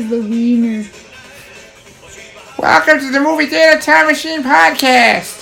[0.00, 0.88] is the.
[2.58, 5.36] Welcome to the Movie Theater Time Machine Podcast.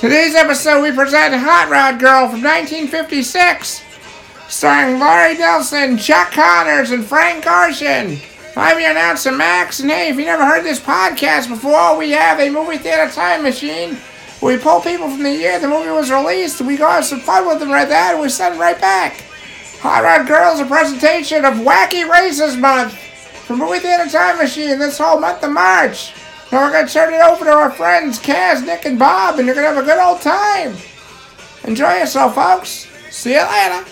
[0.00, 3.82] Today's episode we present Hot Rod Girl from 1956,
[4.48, 8.18] starring Lori Nelson, Chuck Connors, and Frank Carson.
[8.56, 12.38] I'm your announcer Max, and hey, if you never heard this podcast before, we have
[12.38, 13.96] a Movie Theater Time Machine.
[14.40, 17.48] We pull people from the year the movie was released, we go have some fun
[17.48, 19.24] with them right there, and we send them right back.
[19.80, 22.94] Hot Rod Girls, a presentation of Wacky Races Month
[23.46, 26.12] from Movie Theater Time Machine this whole month of March.
[26.50, 29.46] And we're going to turn it over to our friends Kaz, Nick, and Bob, and
[29.46, 30.76] you're going to have a good old time.
[31.64, 32.88] Enjoy yourself, folks.
[33.10, 33.84] See you later.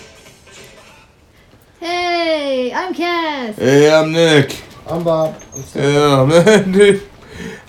[1.79, 3.55] Hey, I'm Cass.
[3.57, 4.63] Hey, I'm Nick.
[4.87, 5.41] I'm Bob.
[5.53, 7.03] I'm Yeah, man, dude.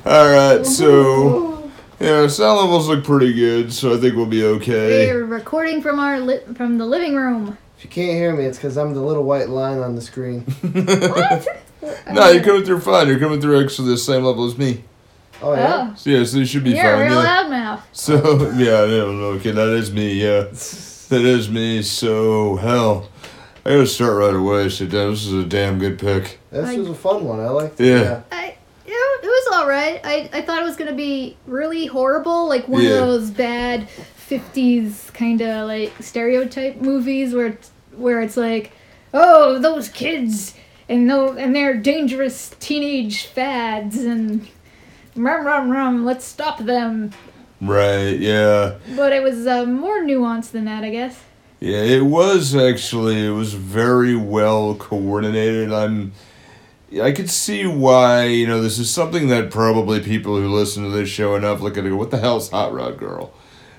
[0.07, 5.13] Alright, so, yeah, sound levels look pretty good, so I think we'll be okay.
[5.13, 7.59] We're recording from our li- from the living room.
[7.87, 10.41] If you can't hear me, it's because I'm the little white line on the screen.
[10.63, 11.47] What?
[12.13, 13.07] No, you're coming through fine.
[13.07, 14.83] You're coming through actually the same level as me.
[15.41, 15.91] Oh yeah.
[15.93, 17.07] Oh, So, yeah, so you should be you're a fine.
[17.13, 17.45] real Yeah.
[17.45, 17.81] loudmouth.
[17.93, 19.27] So, yeah, I don't know.
[19.39, 20.41] Okay, that is me, yeah.
[21.11, 23.09] That is me, so, hell.
[23.65, 24.69] I gotta start right away.
[24.71, 26.41] So, damn, this is a damn good pick.
[26.51, 27.39] This I- was a fun one.
[27.39, 27.87] I liked it.
[28.01, 28.23] Yeah.
[28.33, 30.01] I, you know, it was all right.
[30.03, 32.93] I, I thought it was gonna be really horrible, like one Yeah.
[33.03, 33.89] of those bad
[34.29, 38.73] '50s kind of like stereotype movies where it's, where it's like,
[39.13, 40.55] oh, those kids
[40.89, 44.49] and no and their dangerous teenage fads and
[45.15, 46.05] rum rum rum.
[46.05, 47.13] Let's stop them.
[47.61, 48.75] Right, yeah.
[48.95, 51.23] But it was uh, more nuanced than that, I guess.
[51.59, 53.27] Yeah, it was actually.
[53.27, 55.73] It was very well coordinated.
[55.73, 56.13] I'm.
[57.03, 60.91] I could see why you know this is something that probably people who listen to
[60.91, 61.87] this show enough look at it.
[61.87, 63.33] and go, What the hell's Hot Rod Girl?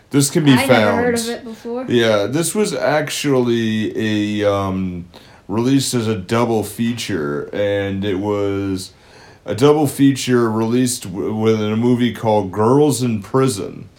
[0.10, 0.60] This can be found.
[0.62, 0.86] I found.
[0.86, 1.86] never heard of it before.
[1.90, 5.08] Yeah, this was actually a um,
[5.48, 8.94] released as a double feature, and it was
[9.46, 13.90] a double feature released w- within a movie called Girls in Prison.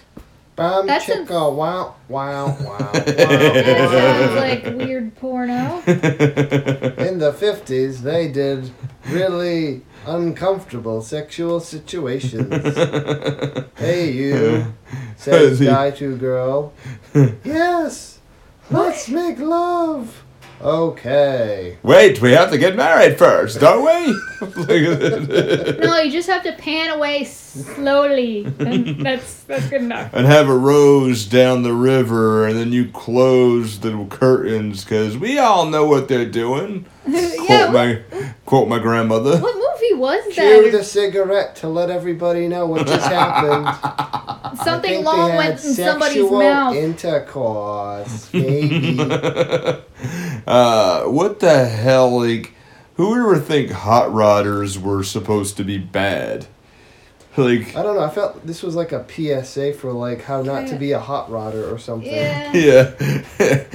[0.57, 4.35] Bam That's chicka a- wow wow wow That sounds wow.
[4.35, 5.81] like weird porno.
[5.87, 8.71] In the fifties, they did
[9.09, 12.53] really uncomfortable sexual situations.
[13.77, 14.75] hey you,
[15.17, 16.73] says guy to girl.
[17.45, 18.19] Yes,
[18.71, 20.25] let's make love.
[20.61, 21.79] Okay.
[21.85, 24.15] Wait, we have to get married first, don't we?
[25.89, 30.13] No, you just have to pan away slowly, and that's that's good enough.
[30.13, 35.39] and have a rose down the river, and then you close the curtains because we
[35.39, 36.87] all know what they're doing.
[37.07, 37.31] yeah.
[37.37, 38.03] quote What, my
[38.47, 39.39] quote my grandmother.
[39.39, 39.57] what
[39.91, 43.67] movie was Cue the cigarette to let everybody know what just happened.
[43.67, 46.75] I Something think long they had went in somebody's mouth.
[46.75, 48.99] Intercourse, maybe.
[50.47, 52.21] uh, what the hell?
[52.21, 52.53] Like,
[52.95, 56.47] who would ever think hot rodders were supposed to be bad?
[57.39, 58.03] Like, I don't know.
[58.03, 61.31] I felt this was like a PSA for like how not to be a hot
[61.31, 62.13] rodder or something.
[62.13, 62.53] yeah.
[62.53, 62.95] yeah,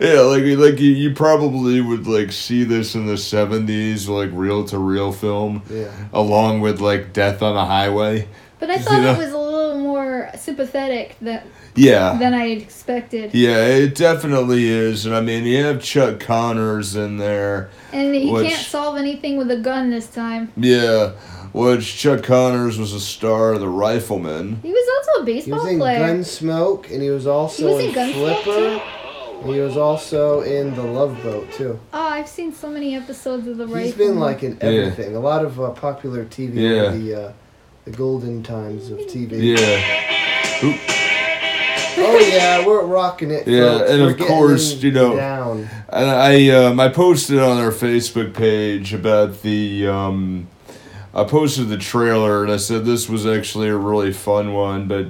[0.00, 4.64] yeah, like like you, you probably would like see this in the seventies, like reel
[4.66, 5.90] to reel film, Yeah.
[6.12, 8.28] along with like Death on a Highway.
[8.60, 9.12] But I You thought know?
[9.14, 13.34] it was a little more sympathetic that, Yeah, than I expected.
[13.34, 17.68] yeah, it definitely is, and I mean you have Chuck Connors in there.
[17.92, 20.50] And he Which- can't solve anything with a gun this time.
[20.56, 21.10] Yeah,
[21.54, 24.58] which Chuck Connors was a star of The Rifleman.
[24.62, 26.00] He was also a He baseball was in player.
[26.00, 28.82] Gunsmoke, and he was also He was in in, Gunsmoke, Flipper.
[29.44, 31.78] And he was also in The Love Boat too.
[31.92, 33.84] Oh, I've seen so many episodes of the Rifleman*.
[33.84, 35.14] He's been like in everything.
[35.16, 36.82] A lot of uh, popular TV Yeah.
[36.82, 37.32] over the uh,
[37.84, 39.32] the golden times of TV.
[39.56, 40.80] Yeah.
[41.96, 43.46] Oh yeah, we're rocking it.
[43.46, 43.90] Yeah, folks.
[43.90, 45.68] and We're of getting course, you know, down.
[45.90, 50.48] And I um, I posted on our Facebook page about the um,
[51.14, 55.06] I posted the trailer and I said this was actually a really fun one, but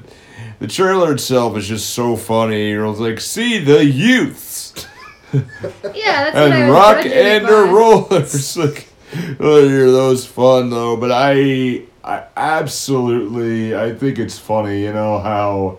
[0.58, 2.70] the trailer itself is just so funny.
[2.70, 4.86] You're like, see the youths
[5.32, 7.50] Yeah, that's what I and rock and by.
[7.50, 8.56] rollers.
[8.56, 8.88] like,
[9.40, 10.96] oh, you're those fun though.
[10.96, 14.82] But I I absolutely I think it's funny.
[14.82, 15.78] You know how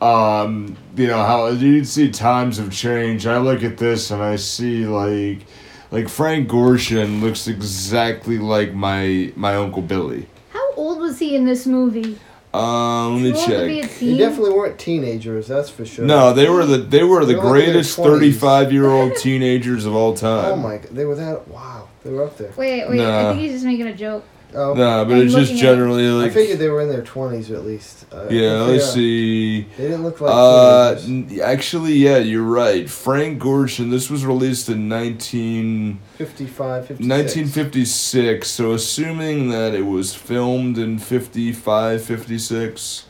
[0.00, 4.36] um you know how you see times have changed i look at this and i
[4.36, 5.38] see like
[5.90, 11.44] like frank gorshin looks exactly like my my uncle billy How old was he in
[11.44, 12.18] this movie?
[12.54, 14.16] um let me Too old to be a check They teen?
[14.18, 16.04] definitely weren't teenagers, that's for sure.
[16.06, 18.04] no they were the they were the They were like in their greatest 20s.
[18.04, 20.78] 35 year old teenagers of all time Oh my!
[20.78, 21.48] god, They were that.
[21.48, 22.52] Wow, they were up there.
[22.56, 23.00] Wait, wait.
[23.00, 23.28] I Nah.
[23.32, 24.24] think he's just making a joke.
[24.58, 27.02] Oh, Nah, but I'm it's just looking at- generally I figured they were in their
[27.02, 28.06] twenties at least.
[28.10, 29.62] Uh, Yeah, let's see.
[29.76, 32.88] They didn't look like Uh, n- actually, yeah, you're right.
[32.88, 33.90] Frank Gorshin.
[33.90, 37.06] This was released in 19, 55, 56.
[37.06, 38.48] 1956.
[38.48, 43.04] So, assuming that it was filmed in 55, 56,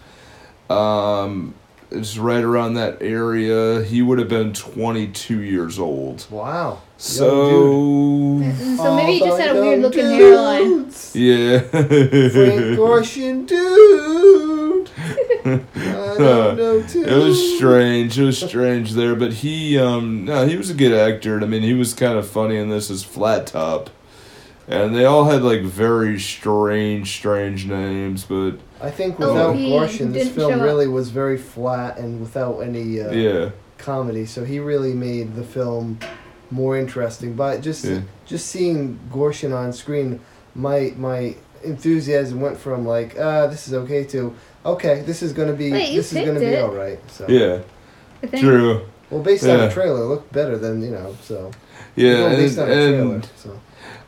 [0.69, 1.55] um,
[1.91, 3.83] it's right around that area.
[3.85, 6.27] He would have been 22 years old.
[6.31, 6.81] Wow.
[6.99, 8.41] So,
[8.77, 10.85] So maybe he just had a weird the looking young hairline.
[11.13, 11.59] yeah.
[11.59, 11.83] Frank
[12.79, 14.91] Gorshin, dude.
[15.45, 15.61] I
[16.19, 17.05] don't know, too.
[17.05, 18.19] It was strange.
[18.19, 21.41] It was strange there, but he um no, he was a good actor.
[21.41, 23.91] I mean, he was kind of funny in this as Flat Top.
[24.69, 29.71] And they all had like very strange, strange names, but I think Oh, without he
[29.71, 30.65] Gorshin, this film show up.
[30.65, 34.27] really was very flat and without any uh, yeah, comedy.
[34.27, 36.01] So he really made the film
[36.51, 37.35] more interesting.
[37.35, 38.01] But just Yeah.
[38.27, 40.21] just seeing Gorshin on screen,
[40.55, 41.35] my my
[41.65, 44.35] enthusiasm went from like, uh, this is okay to
[44.65, 46.99] okay, this is gonna be Wait, this is gonna picked be all right.
[47.11, 47.59] So yeah,
[48.39, 51.17] true, well, based on the trailer, it looked better than you know.
[51.23, 51.51] So
[51.95, 53.15] yeah, Well, based and, on a trailer.
[53.15, 53.61] and So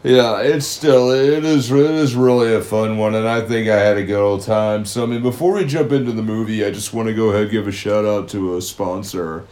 [0.02, 3.76] yeah, it's still it is it is really a fun one, and I think I
[3.78, 4.84] had a good old time.
[4.84, 7.42] So I mean, before we jump into the movie, I just want to go ahead
[7.42, 9.44] and give a shout out to a sponsor.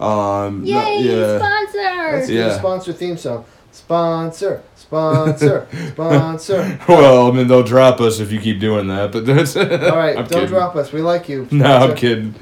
[0.00, 1.38] Um, not- Yay, yeah.
[1.38, 2.16] sponsor!
[2.16, 2.48] let's Yeah.
[2.48, 3.44] the sponsor theme song.
[3.70, 6.78] Sponsor, sponsor, sponsor.
[6.88, 10.10] Well, I mean, they'll drop us if you keep doing that, but that's All right,
[10.16, 10.46] I'm don't kidding.
[10.48, 10.92] drop us.
[10.92, 11.48] We like you.
[11.50, 11.96] No, I'm Sponsor.
[11.96, 12.34] kidding.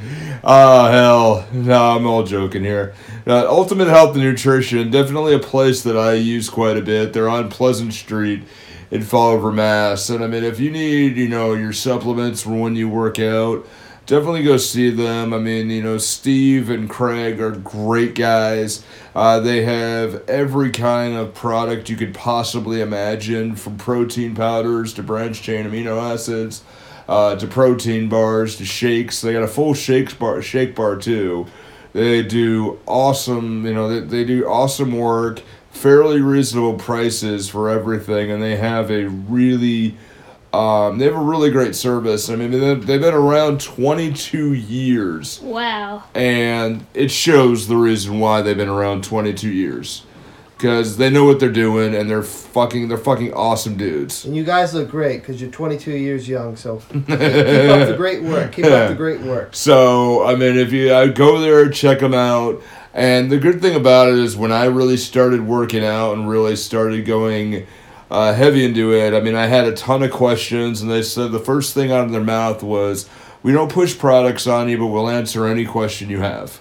[0.44, 1.46] Oh, hell.
[1.52, 2.94] No, I'm all joking here.
[3.26, 7.12] Uh, Ultimate Health and Nutrition, definitely a place that I use quite a bit.
[7.12, 8.42] They're on Pleasant Street
[8.90, 10.10] in Fall River, Mass.
[10.10, 13.66] And I mean, if you need, you know, your supplements for when you work out,
[14.06, 15.32] definitely go see them.
[15.32, 18.84] I mean, you know, Steve and Craig are great guys.
[19.14, 25.02] Uh, they have every kind of product you could possibly imagine, from protein powders to
[25.02, 26.62] branched chain amino acids
[27.08, 29.20] uh, to protein bars to shakes.
[29.20, 31.46] They got a full shakes bar, shake bar too.
[31.92, 38.30] They do awesome, you know, they, they do awesome work, fairly reasonable prices for everything,
[38.30, 39.96] and they have a really,
[40.52, 42.28] um, they have a really great service.
[42.28, 46.04] I mean, they've they've been around 22 years, Wow.
[46.14, 50.04] and it shows the reason why they've been around 22 years.
[50.58, 54.24] Because they know what they're doing, and they're fucking, they're fucking awesome dudes.
[54.24, 56.54] And you guys look great because you're 22 years young.
[56.54, 58.52] So keep, keep up the great work.
[58.52, 59.48] Keep up the great work.
[59.56, 62.62] So I mean, if you I go there, check them out.
[62.94, 66.54] And the good thing about it is when I really started working out and really
[66.54, 67.66] started going
[68.12, 69.14] uh, heavy into it.
[69.14, 72.04] I mean, I had a ton of questions, and they said the first thing out
[72.04, 73.08] of their mouth was,
[73.42, 76.60] "We don't push products on you, but we'll answer any question you have."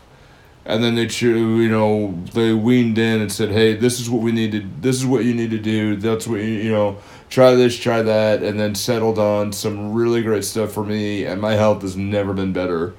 [0.65, 4.31] And then they, you know, they weaned in and said, "Hey, this is what we
[4.31, 4.63] need to.
[4.80, 5.98] This is what you need to do.
[5.98, 7.00] That's what you, you know.
[7.30, 11.42] Try this, try that." And then settled on some really great stuff for me, and
[11.42, 12.94] my health has never been better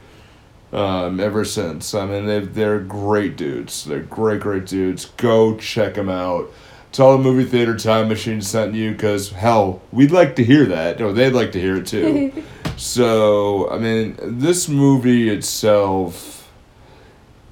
[0.75, 1.95] um, ever since.
[1.95, 3.85] I mean, they they're great dudes.
[3.87, 5.07] They're great, great dudes.
[5.17, 6.51] Go check them out.
[6.93, 11.01] Tell the movie theater time machine sent you because hell, we'd like to hear that,
[11.01, 12.31] or they'd like to hear it too.
[12.77, 16.51] so, I mean, this movie itself,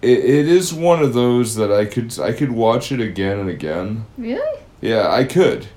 [0.03, 3.49] it, it is one of those that I could I could watch it again and
[3.49, 4.05] again.
[4.19, 4.61] Really?
[4.83, 5.69] Yeah, I could.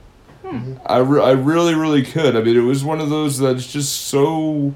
[0.45, 0.73] Hmm.
[0.85, 2.35] I, re- I really, really could.
[2.35, 4.73] I mean, it was one of those that's just so.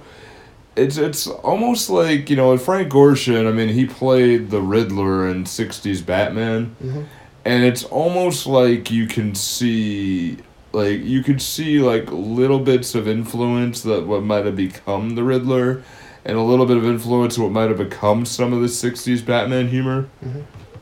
[0.78, 3.50] It's it's almost like you know Frank Gorshin.
[3.50, 7.06] I mean, he played the Riddler in '60s Batman, Mhm.
[7.48, 10.38] And it's almost like you can see
[10.74, 15.24] like you could see like little bits of influence that what might have become the
[15.24, 15.82] Riddler,
[16.26, 19.70] and a little bit of influence what might have become some of the '60s Batman
[19.70, 20.10] humor.
[20.24, 20.42] Mm-hmm.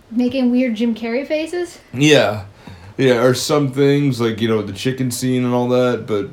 [0.09, 1.79] Making weird Jim Carrey faces?
[1.93, 2.45] Yeah.
[2.97, 6.29] Yeah, or some things like, you know, the chicken scene and all that, but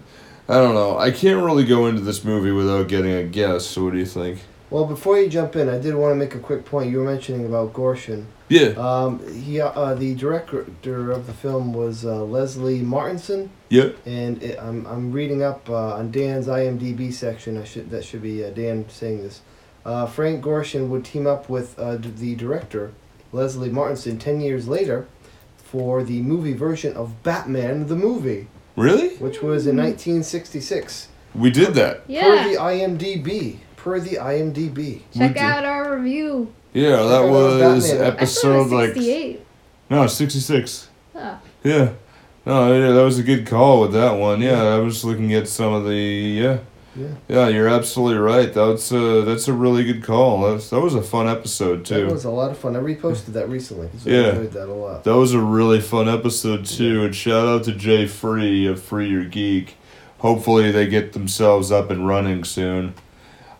[0.48, 0.96] I don't know.
[0.96, 4.06] I can't really go into this movie without getting a guess, so what do you
[4.06, 4.38] think?
[4.72, 6.90] Well, before you jump in, I did want to make a quick point.
[6.90, 8.24] You were mentioning about Gorshin.
[8.48, 8.68] Yeah.
[8.78, 10.60] Um, he, uh, the director
[11.12, 13.90] of the film was uh, Leslie Martinson, Yeah.
[14.06, 17.58] and it, I'm, I'm reading up uh, on Dan's IMDb section.
[17.58, 19.42] I should that should be uh, Dan saying this.
[19.84, 22.92] Uh, Frank Gorshin would team up with uh, d- the director
[23.30, 25.06] Leslie Martinson ten years later
[25.58, 29.16] for the movie version of Batman the movie, Really?
[29.16, 31.08] which was in 1966.
[31.34, 32.06] We did that.
[32.06, 32.48] Per Yeah.
[32.48, 33.58] the IMDb.
[33.82, 35.00] Per the IMDb.
[35.16, 36.52] Check out our review.
[36.72, 38.04] Yeah, that thought was was Batman.
[38.04, 39.46] I it episode was like 68.
[39.90, 40.88] no, 66.
[41.14, 41.38] Oh.
[41.64, 41.92] Yeah.
[42.46, 44.40] No, yeah, that was a good call with that one.
[44.40, 46.58] Yeah, I was looking at some of the yeah.
[46.94, 47.08] Yeah.
[47.26, 48.52] Yeah, you're absolutely right.
[48.52, 50.42] That's a uh, that's a really good call.
[50.42, 52.06] That's, that was a fun episode too.
[52.06, 52.76] That was a lot of fun.
[52.76, 53.86] I reposted that recently.
[53.88, 54.28] I Yeah.
[54.30, 55.02] enjoyed that a lot.
[55.04, 59.08] That was a really fun episode too, and shout out to Jay Free of Free
[59.08, 59.76] Your Geek.
[60.18, 62.94] hopefully they get themselves up and running soon,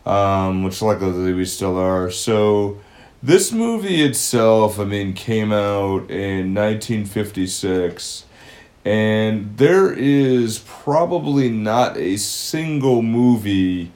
[0.05, 2.09] um, which luckily we still are.
[2.09, 2.79] So
[3.21, 8.25] this movie itself, I mean, came out in 1956.
[8.85, 13.91] And there is probably not a single movie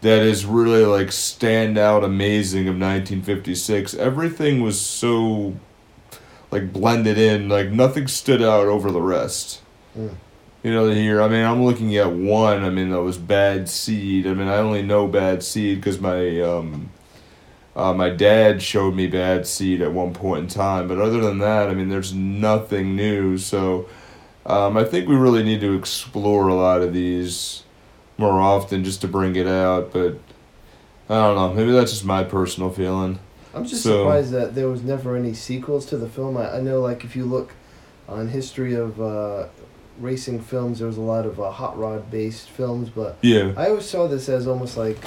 [0.00, 3.94] that is really like stand out amazing of 1956.
[3.94, 5.54] Everything was so
[6.50, 9.62] like blended in, like nothing stood out over the rest.
[9.96, 10.16] Mm.
[10.66, 14.26] You know, here, I mean, I'm looking at one, I mean, that was Bad Seed.
[14.26, 16.90] I mean, I only know Bad Seed because my, um,
[17.76, 21.38] uh, my dad showed me Bad Seed at one point in time, but other than
[21.38, 23.38] that, I mean, there's nothing new.
[23.38, 23.86] So,
[24.44, 27.62] um, I think we really need to explore a lot of these
[28.18, 29.92] more often just to bring it out.
[29.92, 30.18] But
[31.08, 31.54] I don't know.
[31.54, 33.20] Maybe that's just my personal feeling.
[33.54, 36.36] I'm just So- surprised that there was never any sequels to the film.
[36.36, 37.52] I, I know, like, if you look
[38.08, 39.46] on history of uh,
[40.00, 43.52] racing films, there was a lot of uh, hot rod based films, but Yeah.
[43.56, 44.98] I always saw this as almost like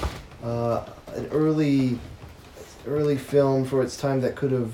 [0.44, 0.84] uh,
[1.16, 2.00] an early,
[2.88, 4.74] early film for its time that could have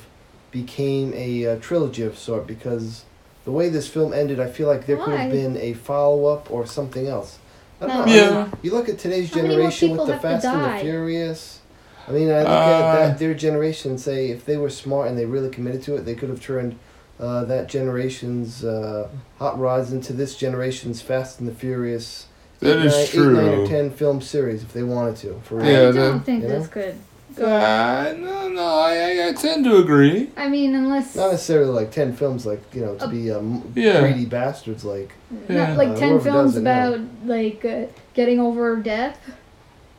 [0.52, 3.04] became a uh, trilogy of sort because
[3.44, 6.50] the way this film ended, I feel like there could have been a follow up
[6.52, 7.40] or something else.
[7.82, 8.06] I don't No.
[8.06, 8.40] know.
[8.40, 11.60] I mean, you look at today's How generation with the Fast and the Furious.
[12.08, 13.92] I mean, I look Uh, at that their generation.
[13.92, 16.40] and Say if they were smart and they really committed to it, they could have
[16.40, 16.76] turned
[17.20, 19.08] uh, that generation's uh,
[19.40, 22.28] hot rods into this generation's Fast and the Furious.
[22.60, 23.34] That eight, is nine, Eight, true.
[23.36, 25.40] nine or ten film series if they wanted to.
[25.44, 25.66] For real.
[25.66, 26.72] Yeah, I don't think you that's know?
[26.74, 26.96] good.
[27.36, 27.46] Go.
[27.46, 28.94] Uh, no, no, I,
[29.26, 30.30] I, I tend to agree.
[30.38, 34.00] I mean, unless Not necessarily like ten films, like you know, to be um, Yeah.
[34.00, 34.86] greedy bastards.
[34.86, 35.12] Like
[35.50, 35.68] Yeah.
[35.68, 36.94] not like Uh, ten films does it now.
[36.94, 39.20] about like uh, getting over death.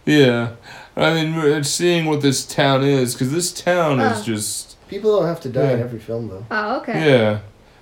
[0.06, 0.52] Yeah.
[0.96, 4.24] I mean, seeing what this town is, because this town is Uh.
[4.24, 4.75] just.
[4.88, 6.44] People don't have to die in every film though.
[6.50, 7.10] Oh, okay.
[7.10, 7.38] Yeah.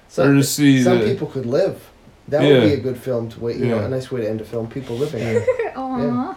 [0.08, 1.06] Some, or to see some the.
[1.06, 1.80] people could live.
[2.28, 2.48] That Yeah.
[2.54, 3.56] would be a good film to wait.
[3.56, 3.86] You know, Yeah.
[3.86, 4.66] a nice way to end a film.
[4.68, 5.44] People living.
[5.76, 6.34] Aw,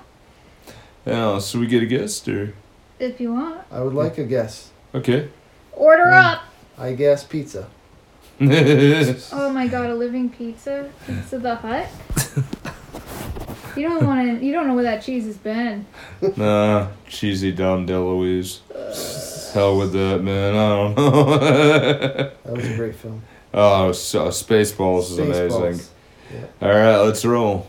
[1.06, 2.54] Yeah, so we get a guest, or.
[3.00, 4.68] if you want, I would like a guest.
[4.94, 5.30] Okay.
[5.74, 6.42] order up.
[6.78, 7.68] I guess pizza.
[8.40, 11.88] Oh my god, a living pizza, Pizza the Hut.
[13.78, 14.46] you don't want to.
[14.46, 15.86] You don't know where that cheese has been.
[16.36, 18.60] nah, cheesy Dom DeLuise.
[19.54, 20.56] Hell with that, man.
[20.56, 22.32] I don't know.
[22.44, 23.22] That was a great film.
[23.54, 25.50] oh, so, Spaceballs is amazing.
[25.50, 25.90] Spaceballs.
[26.62, 27.68] All right, let's roll.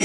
[0.00, 0.04] I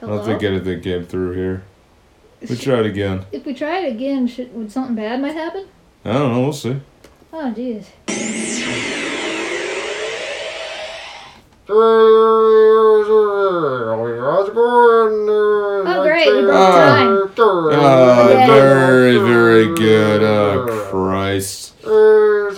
[0.00, 0.16] Hello.
[0.16, 1.64] don't think anything came through here.
[2.48, 3.26] We try it again.
[3.32, 5.66] If we try it again, should, would something bad might happen?
[6.04, 6.40] I don't know.
[6.42, 6.80] We'll see.
[7.30, 7.84] Oh, jeez.
[15.90, 17.30] Oh, great, you brought time.
[17.38, 18.46] Oh, Yeah.
[18.46, 20.22] very, very good.
[20.22, 21.74] Oh, Christ.
[21.86, 22.56] Alright,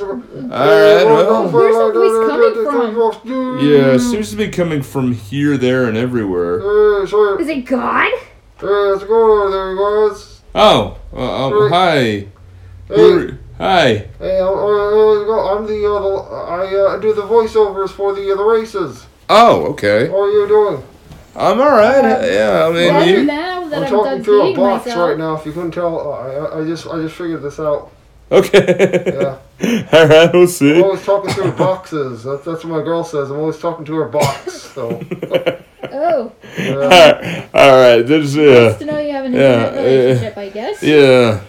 [1.06, 1.48] well.
[1.48, 3.58] Where's the voice coming from?
[3.60, 6.60] Yeah, it seems to be coming from here, there, and everywhere.
[7.02, 8.10] Is it God?
[8.62, 9.76] Let's go over there,
[10.08, 10.40] guys.
[10.54, 12.26] Oh, uh, um, hi.
[12.88, 14.08] Hey, Hi.
[14.18, 18.42] hey, I'm, I'm the, uh, the I uh, do the voiceovers for the uh, the
[18.42, 19.06] races.
[19.28, 20.08] Oh, okay.
[20.08, 20.82] How are you doing?
[21.36, 22.32] I'm alright.
[22.32, 25.10] Yeah, I mean, Better you, now that I'm I'm talking through a box myself.
[25.10, 25.34] right now.
[25.34, 27.92] If you couldn't tell, I, I, I just I just figured this out.
[28.32, 29.38] okay.
[29.60, 30.78] Yeah, alright, we'll see.
[30.78, 32.24] I'm always talking through boxes.
[32.24, 33.30] That's that's what my girl says.
[33.30, 34.54] I'm always talking to her box.
[34.54, 34.88] So
[35.92, 37.46] Oh, yeah.
[37.54, 40.82] Alright, this, is nice uh, to know you have an yeah, internet relationship, I guess.
[40.82, 41.40] yeah.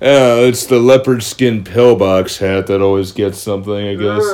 [0.00, 4.24] Yeah, it's the leopard skin pillbox hat that always gets something, I guess.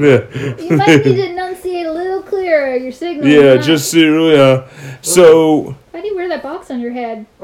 [0.00, 0.54] Yeah.
[0.60, 3.26] You might need to enunciate a little clearer your signal.
[3.26, 3.62] Yeah, huh?
[3.62, 4.36] just so, yeah.
[4.38, 4.68] Uh,
[5.02, 7.26] so, Why do you wear that box on your head?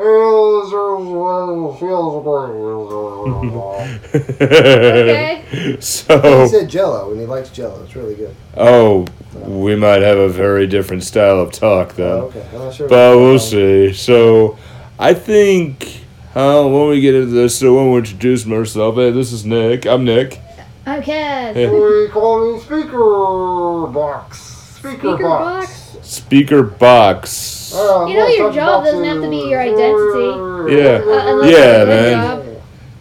[4.12, 5.76] Okay.
[5.80, 6.42] So.
[6.42, 7.82] He said Jello, and he likes Jello.
[7.84, 8.34] It's really good.
[8.56, 9.06] oh,
[9.44, 12.24] we might have a very different style of talk though.
[12.24, 12.88] Oh, okay, I'm not sure.
[12.88, 13.92] But we'll see.
[13.92, 14.58] So,
[15.02, 16.02] I think,
[16.34, 19.86] uh, when we get into this, so when we introduce myself, hey, this is Nick.
[19.86, 20.38] I'm Nick.
[20.84, 21.54] I'm Kaz.
[21.54, 21.70] Hey.
[21.70, 24.40] We call me speaker box.
[24.76, 25.66] Speaker, Speaker box.
[25.94, 26.06] box.
[26.06, 27.72] Speaker box.
[27.74, 30.76] Uh, You know your job boxes- doesn't have to be your identity.
[30.76, 30.82] Yeah.
[30.98, 32.12] Uh, Yeah, it's a good man.
[32.36, 32.44] job.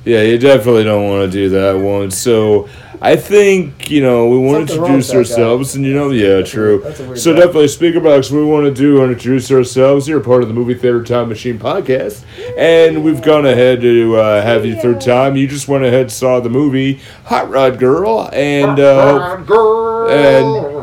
[0.05, 2.11] Yeah, you definitely don't want to do that one.
[2.11, 2.69] So,
[3.01, 6.81] I think, you know, we want to introduce ourselves, and you know, yeah, true.
[6.83, 7.39] That's a weird So guy.
[7.39, 8.29] definitely, speaker box.
[8.29, 10.07] We want to do introduce ourselves.
[10.07, 12.23] You're part of the movie theater time machine podcast,
[12.57, 15.37] and we've gone ahead to uh, have you third time.
[15.37, 20.09] You just went ahead saw the movie Hot Rod Girl, and uh, girl.
[20.09, 20.79] and-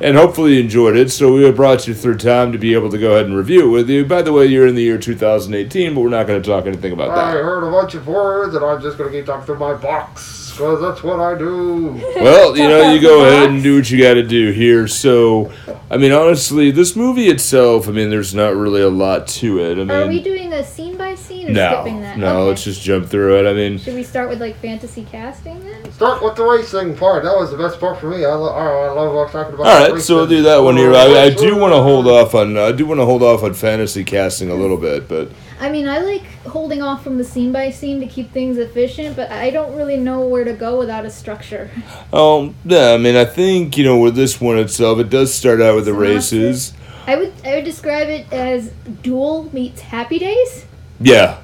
[0.00, 1.10] and hopefully you enjoyed it.
[1.10, 3.66] So we have brought you through time to be able to go ahead and review
[3.66, 4.04] it with you.
[4.04, 6.92] By the way, you're in the year 2018, but we're not going to talk anything
[6.92, 7.24] about that.
[7.24, 10.37] I heard a bunch of words, and I'm just gonna keep talking through my box
[10.58, 11.92] because that's what I do.
[12.20, 14.86] Well, you know, you go ahead and do what you got to do here.
[14.88, 15.52] So,
[15.90, 19.72] I mean, honestly, this movie itself, I mean, there's not really a lot to it.
[19.72, 22.18] I mean, Are we doing a scene by scene or no, skipping that?
[22.18, 22.48] no, Okay.
[22.48, 23.48] let's just jump through it.
[23.48, 25.90] I mean, Should we start with like fantasy casting then?
[25.92, 27.22] Start with the racing part.
[27.24, 28.24] That was the best part for me.
[28.24, 29.66] I, lo- I love talking about.
[29.66, 30.00] all right, racing.
[30.00, 30.92] so we'll do that one here.
[30.94, 33.54] I, I do want to hold off on, I do want to hold off on
[33.54, 37.52] fantasy casting a little bit, but I mean, I like holding off from the scene
[37.52, 41.04] by scene to keep things efficient, but I don't really know where to go without
[41.04, 41.70] a structure.
[42.12, 45.60] um, yeah, I mean, I think you know with this one itself, it does start
[45.60, 46.72] out with the races.
[47.06, 48.70] I would I would describe it as
[49.02, 50.66] Duel meets Happy Days,
[51.00, 51.38] Yeah,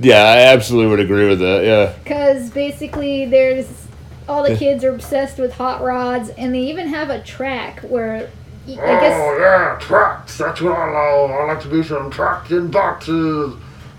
[0.00, 1.64] yeah, I absolutely would agree with that.
[1.64, 1.92] Yeah.
[2.02, 3.68] because basically there's
[4.28, 8.30] all the kids are obsessed with hot rods, and they even have a track where
[8.66, 10.38] I guess Oh yeah, tracks.
[10.38, 11.30] That's what I love.
[11.30, 13.54] I like to be some tracks in boxes.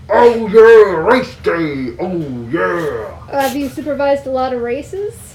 [0.08, 1.96] Oh yeah, race day.
[1.98, 3.18] Oh yeah.
[3.30, 5.34] uh, have you supervised a lot of races?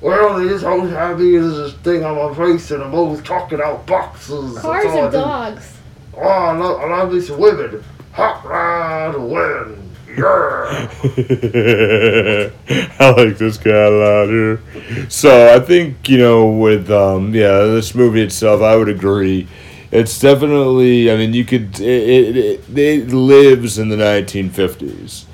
[0.00, 3.22] Well, they just always have me as this thing on my face, and I'm always
[3.22, 4.58] talking out boxes.
[4.58, 5.76] Cars or dogs?
[6.14, 7.84] Oh, I love, I love these women.
[8.12, 9.89] Hot rod women.
[10.16, 10.90] Yeah.
[12.98, 14.60] I like this guy a lot here.
[15.08, 19.46] So I think you know with um yeah this movie itself I would agree.
[19.90, 25.24] It's definitely I mean you could it it, it, lives in the 1950s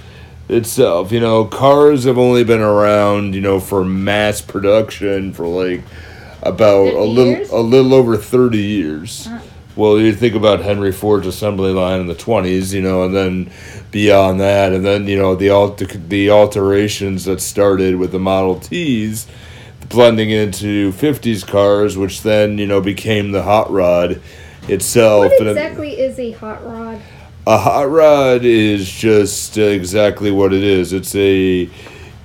[0.49, 1.11] itself.
[1.13, 5.83] You know cars have only been around you know for mass production for like
[6.43, 7.51] about a little years?
[7.51, 9.27] a little over 30 years.
[9.27, 9.41] Huh.
[9.77, 13.53] Well, you think about Henry Ford's assembly line in the twenties, you know, and then
[13.91, 18.59] beyond that, and then you know the alter- the alterations that started with the Model
[18.61, 19.27] Ts,
[19.89, 24.21] blending into fifties cars, which then you know became the hot rod
[24.69, 25.31] itself.
[25.31, 27.01] What And exactly is a hot rod?
[27.47, 30.93] a hot rod is just exactly what it is.
[30.93, 31.69] It's a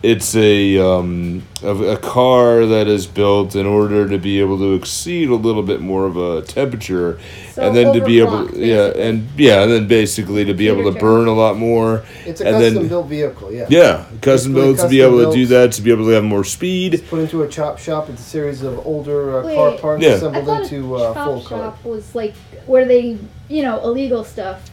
[0.03, 4.73] it's a um, a, a car that is built in order to be able to
[4.73, 7.19] exceed a little bit more of a temperature,
[7.53, 10.67] So and then to be able, overclocked, yeah, and yeah, and then basically to be
[10.67, 13.51] able to burn a lot more, It's a and custom then built vehicle.
[13.51, 13.67] Yeah.
[13.69, 16.11] yeah, custom Basically built to be custom able to do that, to be able to
[16.11, 16.95] have more speed.
[16.95, 18.09] It's put into a chop shop.
[18.09, 19.55] It's a series of older uh, Wait.
[19.55, 20.13] car parts Yeah.
[20.13, 21.57] Assembled thought into a uh, chop full car.
[21.59, 22.33] shop was like
[22.65, 24.70] where they, you know, illegal stuff.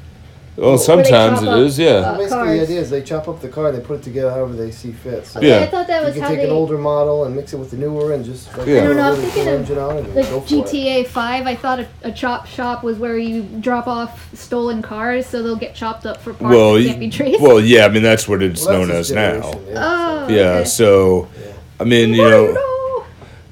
[0.58, 1.88] Well, Where sometimes chop it up, is, yeah.
[1.90, 2.60] uh, Basically, the cars.
[2.62, 4.90] idea is they chop up the car and they put it together however they see
[4.90, 5.24] fit.
[5.24, 5.60] So Okay, Yeah.
[5.60, 6.44] I thought that you was can how take they.
[6.46, 8.80] an older model and mix it with the newer and just like Yeah.
[8.82, 10.40] I don't know, a I'm really thinking cool of, engine on it and Like go
[10.40, 10.64] for it.
[10.64, 15.26] GTA 5, I thought a, a chop shop was where you drop off stolen cars
[15.26, 17.40] so they'll get chopped up for parts Well, that can't be traced.
[17.40, 19.30] Well, yeah, I mean that's what it's Well, known that's as his now.
[19.52, 20.64] generation, Yeah, oh, so- Yeah, okay.
[20.64, 21.52] so Yeah.
[21.80, 22.46] I mean, you know.
[22.48, 23.06] Murdo!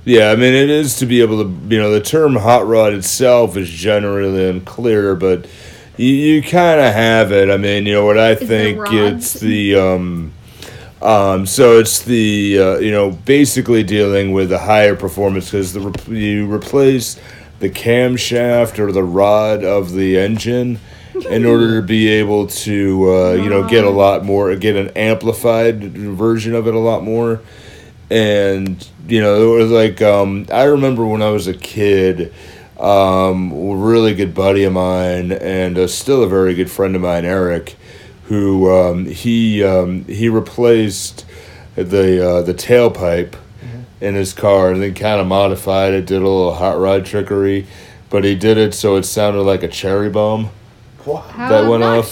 [0.04, 2.92] Yeah, I mean, it is to be able to, you know, the term hot rod
[2.94, 5.46] itself is generally unclear, but
[5.96, 7.50] you, you kind of have it.
[7.50, 10.32] I mean, you know, what I the think it's the, um,
[11.02, 15.80] um, so it's the, uh, you know, basically dealing with a higher performance because the
[15.80, 17.20] rep- you replace
[17.58, 20.78] the camshaft or the rod of the engine
[21.30, 24.88] in order to be able to, uh, you know, get a lot more, get an
[24.90, 27.40] amplified version of it a lot more.
[28.10, 32.32] And you know it was like um, I remember when I was a kid,
[32.78, 37.02] um, a really good buddy of mine and uh, still a very good friend of
[37.02, 37.76] mine, Eric,
[38.24, 41.24] who um, he um, he replaced
[41.74, 43.34] the uh, the tailpipe
[44.00, 47.66] in his car and then kind of modified it, did a little hot rod trickery,
[48.10, 50.50] but he did it so it sounded like a cherry bomb.
[51.04, 51.20] Wow.
[51.20, 52.10] How that went off.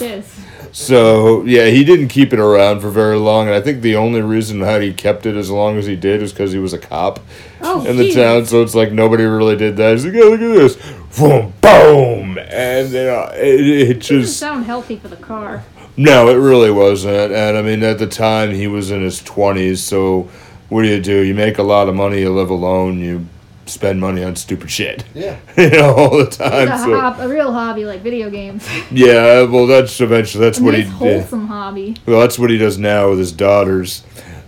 [0.77, 4.21] So yeah, he didn't keep it around for very long, and I think the only
[4.21, 6.77] reason that he kept it as long as he did is because he was a
[6.77, 7.21] cop
[7.61, 8.15] Oh, in the geez.
[8.15, 8.45] town.
[8.45, 9.93] So it's like nobody really did that.
[9.93, 10.75] He's like, oh, look at this,
[11.17, 15.63] boom, boom, and you know, it, it Doesn't just sound healthy for the car.
[15.95, 17.31] no, it really wasn't.
[17.31, 19.81] And I mean, at the time, he was in his twenties.
[19.81, 20.29] So
[20.67, 21.21] what do you do?
[21.21, 22.19] You make a lot of money.
[22.19, 22.99] You live alone.
[22.99, 23.25] You
[23.65, 25.03] spend money on stupid shit.
[25.13, 25.37] Yeah.
[25.57, 26.67] you know, all the It's time.
[26.69, 28.67] a, So hob- a real hobby like video games.
[28.91, 30.97] yeah, well, that's eventually that's a what nice he did.
[31.21, 31.95] wholesome hobby.
[32.05, 34.03] Well, that's what he does now with his daughters.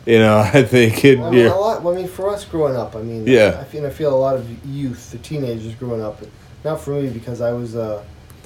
[0.06, 1.20] You know, I think it.
[1.20, 1.54] I mean, yeah.
[1.54, 1.86] a lot.
[1.86, 3.58] I mean, for us growing up, I mean, Yeah.
[3.60, 6.22] I feel I feel a lot of youth, the teenagers growing up.
[6.64, 8.04] Not for me because I was a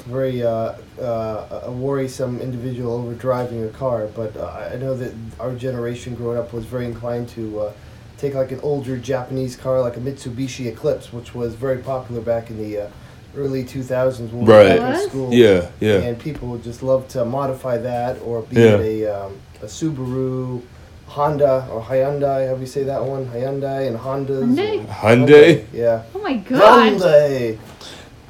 [0.07, 5.13] very uh, uh, a worrisome individual over driving a car, but uh, I know that
[5.39, 7.73] our generation growing up was very inclined to uh,
[8.21, 12.51] take like an older Japanese car, like a Mitsubishi Eclipse, which was very popular back
[12.51, 12.87] in the uh,
[13.35, 14.77] early 2000s when we were Right.
[14.79, 15.33] back in school.
[15.33, 15.95] Yeah, yeah.
[15.97, 18.77] And people would just love to modify that or be Yeah.
[18.77, 20.61] it a, um, a Subaru,
[21.07, 22.47] Honda or Hyundai.
[22.47, 23.25] How do you say that one?
[23.25, 24.55] Hyundai and Hondas.
[24.55, 24.79] Hyundai?
[24.79, 25.65] and- Hyundai?
[25.73, 26.03] Yeah.
[26.15, 26.93] Oh my god.
[26.93, 27.57] Hyundai.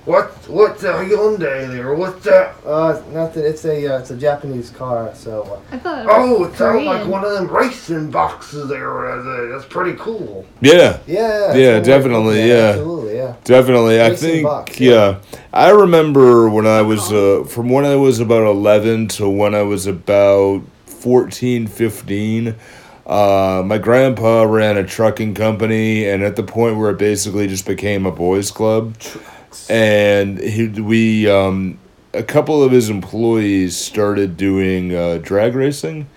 [0.06, 0.32] What?
[0.50, 1.94] What's a Hyundai there?
[1.94, 2.56] What's that?
[2.66, 3.44] Uh, nothing.
[3.46, 5.14] It's a uh, it's a Japanese car.
[5.14, 5.44] So.
[5.44, 6.06] Uh, I thought.
[6.10, 9.12] Oh, it sounds like one of them racing boxes there.
[9.12, 10.46] uh, That's pretty cool.
[10.60, 11.00] Yeah.
[11.06, 11.54] yeah.
[11.54, 12.70] Yeah, definitely, yeah.
[12.70, 13.16] Absolutely.
[13.18, 13.36] Yeah.
[13.44, 14.02] Definitely.
[14.02, 14.92] I think, box, yeah.
[15.32, 15.40] yeah.
[15.54, 19.62] I remember when I was, uh, from when I was about 11 to when I
[19.62, 22.56] was about 14, 15,
[23.06, 27.68] uh, my grandpa ran a trucking company, and at the point where it basically just
[27.68, 28.96] became a boys' club,
[29.70, 31.78] and he, we, um,
[32.14, 36.08] a couple of his employees started doing uh, drag racing.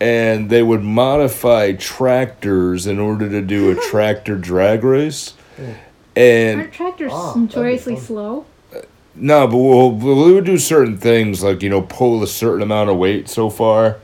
[0.00, 5.34] And they would modify tractors in order to do a tractor drag race.
[6.14, 8.04] And Aren't tractors Ah, notoriously fun.
[8.04, 8.46] slow?
[9.14, 12.90] no, but we'll, we would do certain things like you know pull a certain amount
[12.90, 13.96] of weight so far,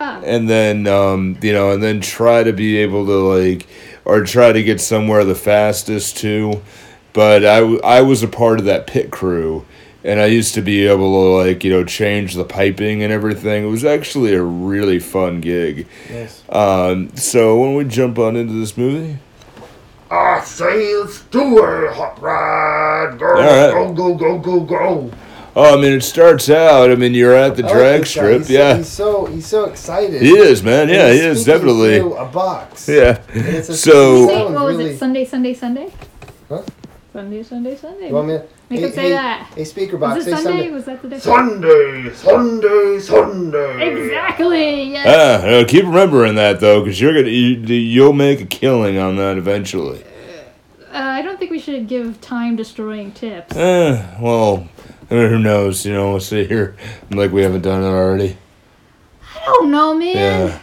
[0.00, 0.20] Ah.
[0.24, 3.66] and then um, you know, and then try to be able to like,
[4.06, 6.62] or try to get somewhere the fastest too.
[7.14, 9.64] But I, I was a part of that pit crew,
[10.02, 13.64] and I used to be able to like you know change the piping and everything.
[13.64, 15.86] It was actually a really fun gig.
[16.10, 16.42] Yes.
[16.50, 19.16] Um, so when we jump on into this movie,
[20.10, 23.40] I say, let's do it, hot ride, girl.
[23.40, 23.96] All right.
[23.96, 25.10] Go, go, go, go, go.
[25.56, 26.90] oh, I mean, it starts out.
[26.90, 28.76] I mean, you're at the I like drag this strip, He's, yeah.
[28.78, 30.20] He's so he's so excited.
[30.20, 30.88] He is, man.
[30.88, 31.98] Yeah, He's he is definitely.
[31.98, 32.88] a box.
[32.88, 33.22] Yeah.
[33.32, 34.98] And it's a- So- Say, sounds what was really- it?
[34.98, 35.92] Sunday, Sunday, Sunday?
[36.48, 36.62] Huh?
[37.14, 38.08] Sunday, Sunday, Sunday.
[38.08, 39.52] You want me to- Make hey, him say hey, that.
[39.54, 40.20] Hey, speaker Was box.
[40.20, 40.50] it Say Sunday?
[40.50, 40.70] Sunday.
[40.72, 41.18] Was that the day?
[41.20, 43.92] Sunday, Sunday, Sunday.
[43.92, 44.82] Exactly.
[44.90, 45.06] Yes.
[45.06, 49.14] Ah, uh, keep remembering that though, because you're gonna you, you'll make a killing on
[49.18, 50.02] that eventually.
[50.92, 53.54] Uh, I don't think we should give time destroying tips.
[53.54, 54.66] Eh, well,
[55.08, 55.86] who knows?
[55.86, 56.74] You know, we'll sit here
[57.12, 58.36] like we haven't done it already.
[59.36, 60.16] I don't know, man.
[60.48, 60.58] Yeah.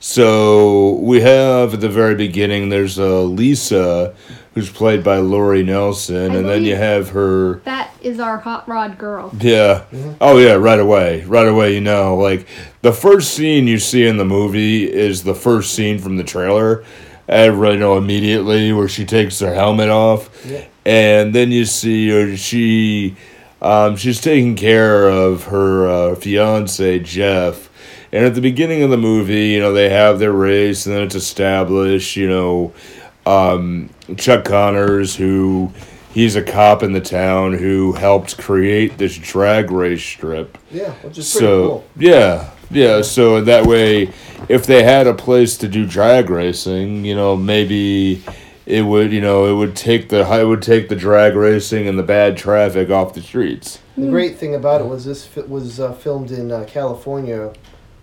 [0.00, 2.68] So we have at the very beginning.
[2.68, 4.14] There's uh, Lisa,
[4.54, 7.56] who's played by Lori Nelson, I and then you have her.
[7.64, 9.32] That is our hot rod girl.
[9.40, 9.84] Yeah.
[10.20, 11.24] Oh yeah, right away.
[11.24, 12.46] Right away, you know, like
[12.82, 16.84] the first scene you see in the movie is the first scene from the trailer.
[17.28, 20.64] I really know immediately where she takes her helmet off, Yeah.
[20.84, 22.36] and then you see her.
[22.36, 23.16] She,
[23.62, 27.70] um, she's taking care of her uh, fiance Jeff.
[28.12, 31.02] And at the beginning of the movie, you know, they have their race, and then
[31.02, 32.72] it's established, you know,
[33.26, 35.70] um, Chuck Connors, who
[36.12, 40.58] he's a cop in the town who helped create this drag race strip.
[40.70, 41.84] Yeah, which is pretty So cool.
[41.96, 43.02] yeah, yeah.
[43.02, 44.10] So that way,
[44.48, 48.22] if they had a place to do drag racing, you know, maybe
[48.66, 51.98] it would, you know, it would take the it would take the drag racing and
[51.98, 53.78] the bad traffic off the streets.
[53.96, 57.52] The great thing about it was this fi- was uh, filmed in uh, California,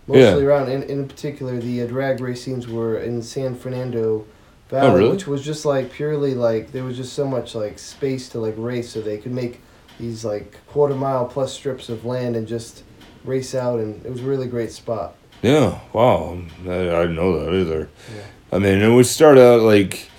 [0.07, 0.47] mostly Yeah.
[0.49, 0.69] around.
[0.69, 4.25] In, in particular, the uh, drag race scenes were in San Fernando
[4.71, 5.09] Valley, Oh, really?
[5.11, 8.55] which was just like purely like there was just so much like space to like
[8.57, 9.59] race, so they could make
[9.99, 12.83] these like quarter mile plus strips of land and just
[13.23, 15.15] race out, and it was a really great spot.
[15.43, 15.79] Yeah.
[15.93, 16.37] Wow.
[16.65, 17.89] I, I didn't know that either.
[18.15, 18.23] Yeah.
[18.51, 20.09] I mean, it would start out like,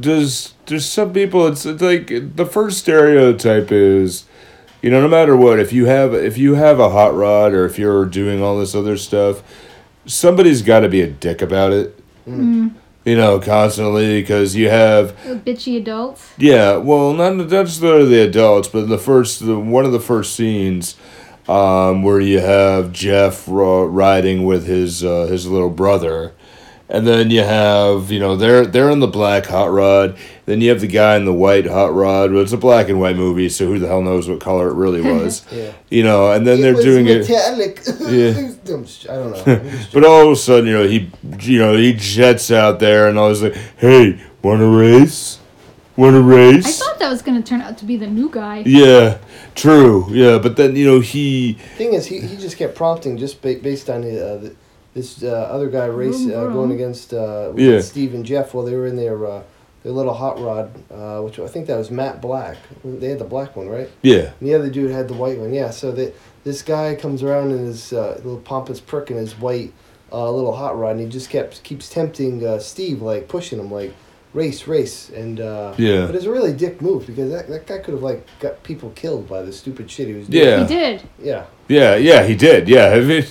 [0.00, 1.46] does there's some people?
[1.46, 4.24] It's, it's like the first stereotype is,
[4.82, 7.64] you know, no matter what, if you have if you have a hot rod or
[7.66, 9.42] if you're doing all this other stuff,
[10.06, 11.98] somebody's got to be a dick about it.
[12.26, 12.74] Mm.
[13.06, 16.28] You know, constantly because you have Bitchy adults.
[16.38, 20.96] yeah, well, not necessarily the adults, but the first, the, one of the first scenes,
[21.48, 26.34] um, where you have Jeff riding with his uh, his little brother,
[26.88, 30.18] and then you have you know they're they're in the black hot rod.
[30.46, 32.30] Then you have the guy in the white hot rod.
[32.32, 34.74] Well, it's a black and white movie, so who the hell knows what color it
[34.74, 35.44] really was?
[35.52, 37.28] Yeah, you know, and then they're was doing it.
[37.28, 38.50] Yeah.
[38.74, 39.70] I'm just- I don't know.
[39.92, 43.18] But all of a sudden, you know, he, you know, he jets out there, and
[43.18, 45.38] I was like, "Hey, want to race?
[45.96, 48.28] Want to race?" I thought that was going to turn out to be the new
[48.30, 48.62] guy.
[48.66, 49.18] Yeah,
[49.56, 50.06] true.
[50.10, 51.54] Yeah, but then you know he.
[51.76, 54.04] thing is, he, he just kept prompting just ba- based on uh,
[54.42, 54.56] the,
[54.94, 57.80] this uh, other guy race uh, going against uh, Yeah.
[57.80, 59.42] Steve and Jeff while they were in their uh,
[59.86, 62.56] their little hot rod, uh, which I think that was Matt Black.
[62.84, 63.88] They had the black one, right?
[64.02, 65.54] Yeah, And the other dude had the white one.
[65.54, 65.70] Yeah.
[65.70, 69.72] So that this guy comes around in his uh, little pompous prick in his white
[70.10, 73.70] uh, little hot rod, and he just kept keeps tempting uh, Steve, like pushing him,
[73.70, 73.94] like
[74.34, 76.06] race, race, and uh, Yeah.
[76.06, 78.90] But it's a really dick move because that, that guy could have like got people
[78.96, 80.48] killed by the stupid shit he was doing.
[80.48, 80.60] Yeah.
[80.62, 81.02] He did.
[81.22, 81.46] Yeah.
[81.68, 82.26] yeah, yeah.
[82.26, 82.68] He did.
[82.68, 83.24] Yeah, I mean,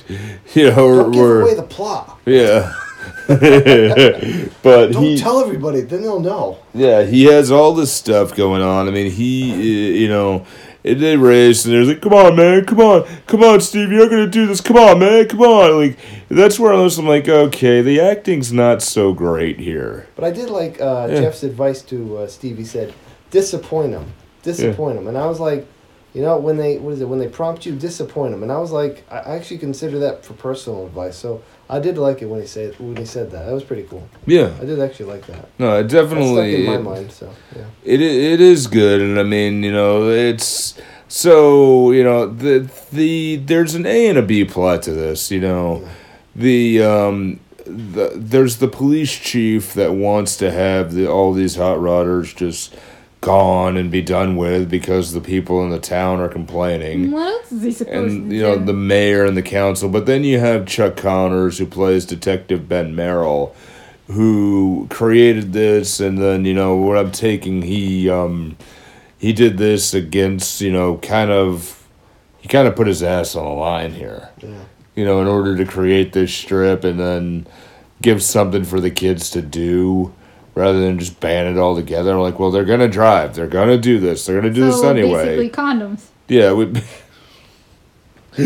[0.54, 2.18] you know, we're, Don't give we're away the plot.
[2.26, 2.74] yeah.
[3.28, 6.60] but Don't he, tell everybody, then they'll know.
[6.74, 8.88] yeah, he has all this stuff going on.
[8.88, 10.46] I mean, he, you know,
[10.84, 14.28] they race, and they're like, "Come on, man, come on, come on, Steve, you're gonna
[14.28, 14.62] do this.
[14.62, 15.98] Come on, man, come on." Like
[16.30, 16.98] that's where I was.
[17.00, 20.08] I'm like, okay, the acting's not so great here.
[20.16, 21.22] But I did like uh, Yeah.
[21.22, 22.58] Jeff's advice to uh, Steve.
[22.58, 22.94] He said,
[23.32, 24.14] "Disappoint him,
[24.44, 25.68] disappoint him." And I was like,
[26.16, 27.10] you know, when they what is it?
[27.10, 30.34] When they prompt you, disappoint them And I was like, I actually consider that for
[30.34, 31.18] personal advice.
[31.18, 33.46] So I did like it when he said when he said that.
[33.46, 34.08] That was pretty cool.
[34.26, 35.50] Yeah, I did actually like that.
[35.60, 36.66] no, it definitely.
[36.66, 37.12] in my mind.
[37.12, 37.66] So yeah.
[37.84, 43.36] It it is good, and I mean, you know, it's so you know the the
[43.36, 45.32] there's an A and a B plot to this.
[45.32, 45.86] You know,
[46.34, 51.80] the um the there's the police chief that wants to have the all these hot
[51.80, 52.74] rodders just
[53.26, 57.10] gone and be done with because the people in the town are complaining.
[57.10, 58.66] What else is he supposed And to you know do?
[58.66, 62.96] the mayor and the council, but then you have Chuck Connors who plays Detective Ben
[62.96, 63.56] Merrill,
[64.08, 68.58] who created this, and then you know what I'm taking he um
[69.18, 71.84] he did this against you know kind of
[72.40, 74.50] he kind of put his ass on the line here, Yeah.
[74.96, 77.48] you know, in order to create this strip and then
[78.04, 80.14] give something for the kids to do.
[80.56, 84.00] Rather than just ban it all together, like, well, they're gonna drive, they're gonna do
[84.00, 85.38] this, they're gonna do this so anyway.
[85.38, 86.06] basically condoms.
[86.30, 86.66] Yeah, we,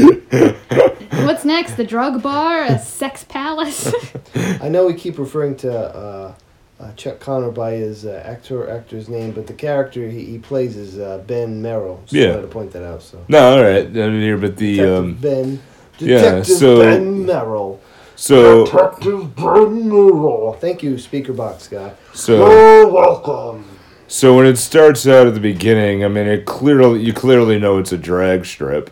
[1.26, 1.76] What's next?
[1.76, 2.64] The drug bar?
[2.64, 3.94] A sex palace?
[4.62, 6.34] I know we keep referring to uh,
[6.80, 10.76] uh, Chuck Connor by his uh, actor actor's name, but the character he, he plays
[10.78, 12.02] is uh, Ben Merrill.
[12.08, 12.26] So Yeah.
[12.26, 13.02] I wanted to point that out.
[13.04, 13.86] So No, all right.
[13.86, 15.62] I mean, here, but the Detective um, Ben.
[16.00, 17.82] yeah, so- Ben Merrill.
[18.20, 20.54] So Detective Ben Merrill.
[20.60, 21.94] Thank you, speaker box guy.
[22.14, 23.66] so You're welcome.
[24.08, 27.78] so when it starts out at the beginning, I mean, it clearly you clearly know
[27.78, 28.92] it's a drag strip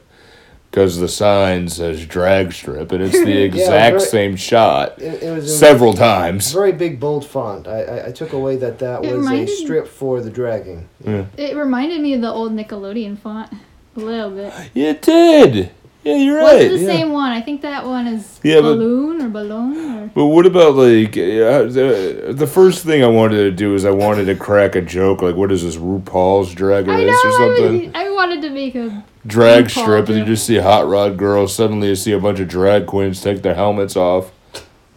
[0.72, 5.32] because the sign says drag strip, and it's the exact very- same shot It, it
[5.36, 6.52] was a several times.
[6.54, 7.68] very big bold font.
[7.68, 10.88] I, I, I took away that that It was a strip for the dragging.
[11.04, 13.52] it reminded me of the old Nickelodeon font.
[13.96, 14.54] A little bit.
[14.76, 15.72] It did.
[16.08, 16.62] Yeah, you're right.
[16.62, 16.88] it the yeah.
[16.88, 17.32] same one?
[17.32, 21.18] I think that one is Yeah, but- balloon or balloon or But what about like
[21.18, 24.82] uh, the the first thing I wanted to do is I wanted to crack a
[24.82, 27.30] joke like what is this RuPaul's Drag I Race know.
[27.30, 27.80] or I, something?
[27.80, 31.18] really- I wanted to make a drag RuPaul strip and you just see hot rod
[31.18, 31.54] girls.
[31.54, 34.32] Suddenly you see a bunch of drag queens take their helmets off.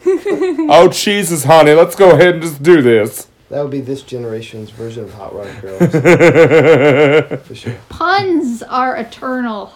[0.07, 3.27] oh Jesus, honey, let's go ahead and just do this.
[3.51, 5.91] That would be this generation's version of Hot Rod Girls,
[7.47, 7.77] for sure.
[7.89, 9.73] puns are eternal.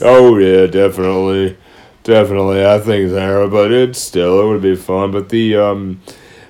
[0.00, 1.58] oh yeah, definitely,
[2.02, 2.64] definitely.
[2.64, 5.12] I think there, but it's still it would be fun.
[5.12, 6.00] But the um,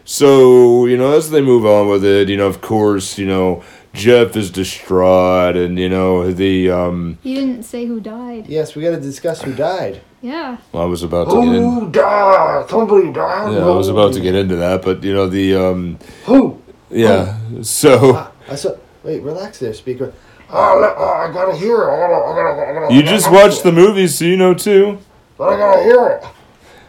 [0.04, 3.64] so you know as they move on with it, you know of course you know
[3.92, 7.18] Jeff is distraught, and you know the um.
[7.22, 8.46] He didn't say who died.
[8.46, 10.00] Yes, we got to discuss who died.
[10.22, 10.59] Yeah.
[10.74, 11.62] I was about to get in.
[11.62, 12.66] Who died?
[12.70, 13.53] Somebody died?
[13.53, 15.98] Yeah, I was about to get into that, but you know the um.
[16.26, 16.62] Who?
[16.90, 17.37] Yeah.
[17.62, 18.76] So I saw.
[19.03, 20.12] Wait, relax there, speaker.
[20.53, 21.90] Oh, let- oh, I gotta hear it.
[21.94, 24.98] I gotta, I gotta, I gotta, you just watched the movie, so you know too.
[25.38, 26.24] But I gotta hear it.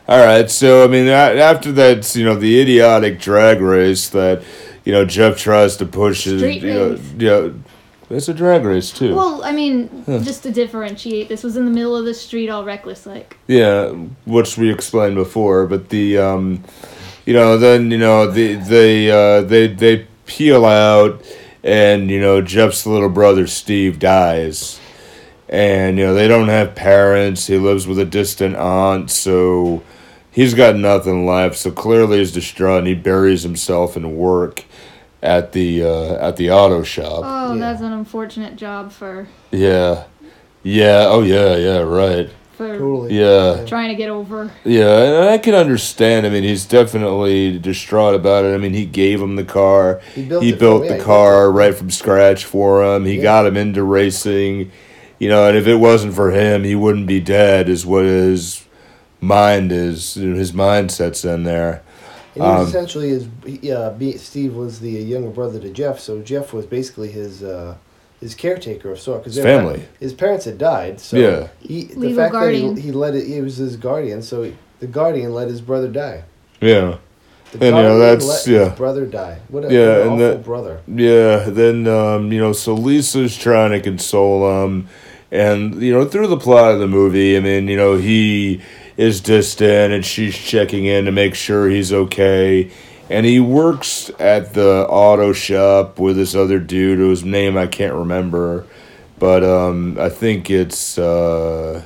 [0.08, 0.50] All right.
[0.52, 4.44] So I mean, a- after that, you know, the idiotic drag race that
[4.86, 6.26] you know Jeff tries to push.
[6.26, 7.02] his- you know, race.
[7.18, 7.50] yeah,
[8.10, 9.16] it's a drag race too.
[9.16, 12.66] Well, I mean, just to differentiate, this was in the middle of the street, all
[12.66, 13.38] reckless like.
[13.48, 13.90] Yeah,
[14.26, 16.64] which we explained before, but the um,
[17.26, 21.24] you know, then you know the they uh, they they peel out,
[21.64, 24.80] and you know Jeff's little brother Steve dies,
[25.48, 27.48] and you know they don't have parents.
[27.48, 29.84] He lives with a distant aunt, so
[30.32, 31.58] he's got nothing left.
[31.58, 34.66] So clearly he's distraught, and he buries himself in work
[35.24, 37.22] at the uh, at the auto shop.
[37.24, 37.60] Oh, Yeah.
[37.60, 40.04] that's an unfortunate job for Yeah,
[40.64, 42.30] yeah, oh yeah, yeah, right.
[42.58, 43.20] for Totally.
[43.20, 43.66] Yeah.
[43.66, 44.52] trying to get over.
[44.64, 46.26] Yeah, and I can understand.
[46.26, 48.54] I mean, he's definitely distraught about it.
[48.54, 50.02] I mean, he gave him the car.
[50.16, 53.06] He built he it built the yeah, car built right from scratch for him.
[53.06, 53.24] He Yeah.
[53.24, 54.72] got him into racing.
[55.20, 57.70] You know, and if it wasn't for him, he wouldn't be dead.
[57.70, 58.66] Is what his
[59.20, 60.16] mind is.
[60.16, 61.84] His mindset's in there.
[62.36, 63.28] And he was Um, essentially his.
[63.46, 67.76] he, Uh, Steve was the younger brother to Jeff, so Jeff was basically his uh,
[68.22, 69.26] his caretaker of sorts.
[69.26, 69.82] His family.
[70.00, 71.48] his parents had died, so Yeah.
[71.60, 72.76] he the Legal fact guardian.
[72.76, 73.28] that he, he let it.
[73.28, 76.24] He was his guardian, so he, the guardian let his brother die.
[76.62, 76.98] Yeah,
[77.52, 78.70] The And, you know, that's- let yeah.
[78.70, 79.40] his brother die.
[79.50, 80.78] What a, Yeah, what an and awful that- brother.
[80.88, 81.50] yeah.
[81.50, 84.88] Then um, you know, so Lisa's trying to console him,
[85.32, 88.62] and you know, through the plot of the movie, I mean, you know, he
[89.02, 92.70] is distant, and she's checking in to make sure he's okay.
[93.10, 97.96] And he works at the auto shop with this other dude whose name I can't
[97.96, 98.66] remember,
[99.18, 101.84] but um, I think it's uh,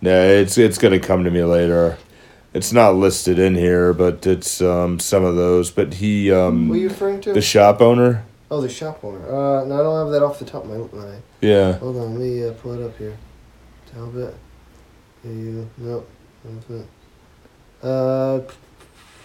[0.00, 1.96] yeah, it's it's gonna come to me later.
[2.52, 5.70] It's not listed in here, but it's um, some of those.
[5.70, 7.32] But he um, What are you referring to?
[7.32, 8.24] the shop owner.
[8.50, 9.24] Oh, the shop owner.
[9.26, 11.22] Uh, no, I don't have that off the top of my mind.
[11.40, 11.72] Yeah.
[11.74, 13.16] Hold on, let me uh, pull it up here.
[13.92, 14.34] Talbot.
[15.24, 15.68] You.
[15.78, 16.08] Nope.
[17.82, 18.40] Uh,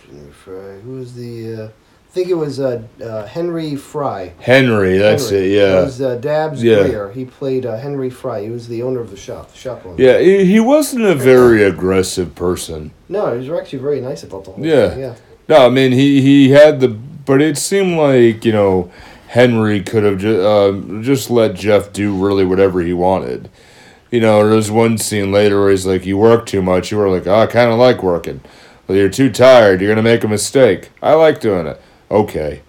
[0.09, 0.73] Henry Fry.
[0.83, 1.63] Who was the?
[1.63, 4.33] Uh, I think it was uh, uh, Henry Fry.
[4.39, 5.53] Henry, that's Henry.
[5.53, 5.57] it.
[5.57, 5.79] Yeah.
[5.79, 6.83] It was uh, Dabbs Yeah.
[6.83, 7.11] Greer.
[7.13, 8.43] He played uh, Henry Fry.
[8.43, 9.51] He was the owner of the shop.
[9.53, 10.01] The shop owner.
[10.03, 12.91] Yeah, he, he wasn't a very aggressive person.
[13.07, 14.89] No, he was actually very nice about the whole Yeah.
[14.89, 14.99] thing.
[14.99, 15.15] Yeah.
[15.47, 18.91] No, I mean he he had the, but it seemed like you know
[19.27, 23.49] Henry could have just uh, just let Jeff do really whatever he wanted.
[24.11, 27.09] You know, there's one scene later where he's like, "You work too much." You were
[27.09, 28.41] like, "Oh, I kind of like working."
[28.87, 29.79] Well, you're too tired.
[29.81, 30.89] You're gonna make a mistake.
[31.01, 31.81] I like doing it.
[32.09, 32.61] Okay.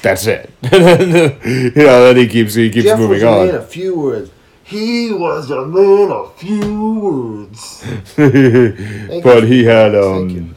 [0.00, 0.50] That's it.
[0.72, 3.46] you know, then he keeps he keeps Jeff moving was a on.
[3.46, 4.30] man of few words.
[4.64, 7.84] He was a man of few words.
[9.22, 10.54] But he had you um.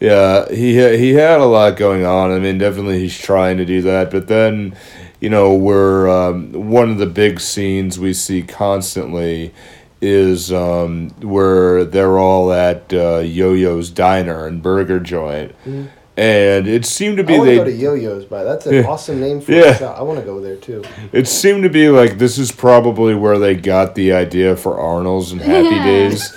[0.00, 2.30] Yeah, he he had a lot going on.
[2.30, 4.76] I mean, definitely he's trying to do that, but then,
[5.24, 9.54] you know, we're um, one of the big scenes we see constantly
[10.02, 17.16] is um, where they're all at uh, Yo-Yo's diner and burger joint, and it seemed
[17.16, 18.82] to be I want to they go to Yo-Yo's, by that's an Yeah.
[18.82, 19.70] awesome name for Yeah.
[19.70, 19.98] a shop.
[19.98, 20.84] I want to go there too.
[21.12, 25.32] it seemed to be like this is probably where they got the idea for Arnold's
[25.32, 26.36] and Happy Days.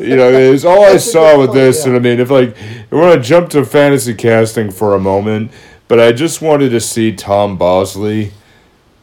[0.00, 1.88] You know, it's all I saw with point, this, yeah.
[1.92, 2.56] and I mean, if like
[2.90, 5.52] I want to jump to fantasy casting for a moment,
[5.88, 8.32] but I just wanted to see Tom Bosley,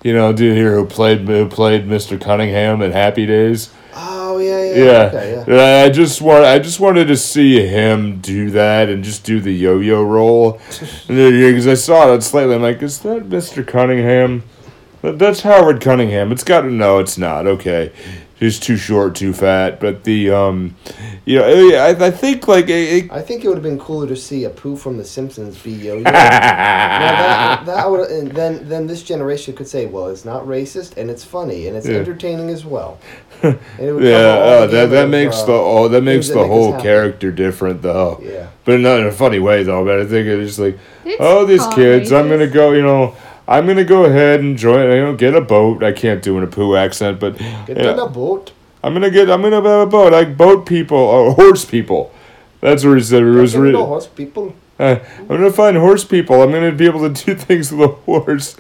[0.03, 2.19] you know, dude here who played who played Mr.
[2.19, 3.71] Cunningham in Happy Days.
[3.93, 4.83] Oh yeah, yeah.
[4.83, 5.85] Yeah, Okay, yeah.
[5.85, 9.51] I just want I just wanted to see him do that and just do the
[9.51, 10.53] yo-yo roll,
[11.07, 12.55] because I saw it slightly.
[12.55, 13.65] I'm like, is that Mr.
[13.67, 14.43] Cunningham?
[15.01, 16.31] That's Howard Cunningham.
[16.31, 17.47] It's got to no, it's not.
[17.47, 17.91] Okay,
[18.41, 19.79] he's too short, too fat.
[19.79, 20.75] But the um,
[21.23, 24.07] you know, I, I think like it, it, I think it would have been cooler
[24.07, 26.03] to see Apu from The Simpsons be Yo-Yo.
[26.03, 31.09] that, that would, and then then this generation could say, well, it's not racist and
[31.09, 31.97] it's funny and it's Yeah.
[31.99, 32.99] entertaining as well.
[33.43, 36.27] And it would yeah, cover uh, that that of, makes uh, the oh that makes
[36.27, 36.83] the that whole happy.
[36.83, 38.19] character different though.
[38.21, 38.49] Yeah.
[38.65, 39.83] But not in a funny way though.
[39.83, 42.71] But I think it's just like, It's oh, these not kids, I'm gonna go.
[42.73, 43.15] You know,
[43.57, 44.89] I'm gonna go ahead and join.
[44.91, 45.83] You know, get a boat.
[45.83, 47.37] I can't do in a poo accent, but
[47.67, 48.51] Get yeah, on a boat.
[48.83, 49.29] I'm gonna get.
[49.29, 50.11] I'm gonna have a boat.
[50.13, 52.11] Like boat people or horse people.
[52.61, 53.23] That's what he said.
[53.23, 54.55] It was Get on re- horse people.
[54.79, 56.41] uh, I'm gonna find horse people.
[56.41, 58.55] I'm gonna be able to do things with a horse.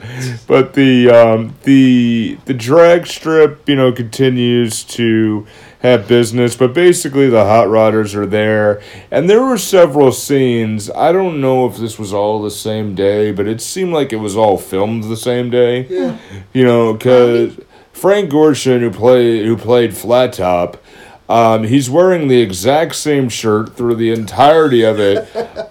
[0.47, 5.45] But the um, the the drag strip, you know, continues to
[5.81, 6.55] have business.
[6.55, 10.89] But basically, the hot rodders are there, and there were several scenes.
[10.91, 14.17] I don't know if this was all the same day, but it seemed like it
[14.17, 15.87] was all filmed the same day.
[15.87, 16.17] Yeah.
[16.53, 17.59] You know, because
[17.93, 20.77] Frank Gorshin, who played who played Flat Top.
[21.29, 25.67] Um, he's wearing the exact same shirt through the entirety of it Yeah.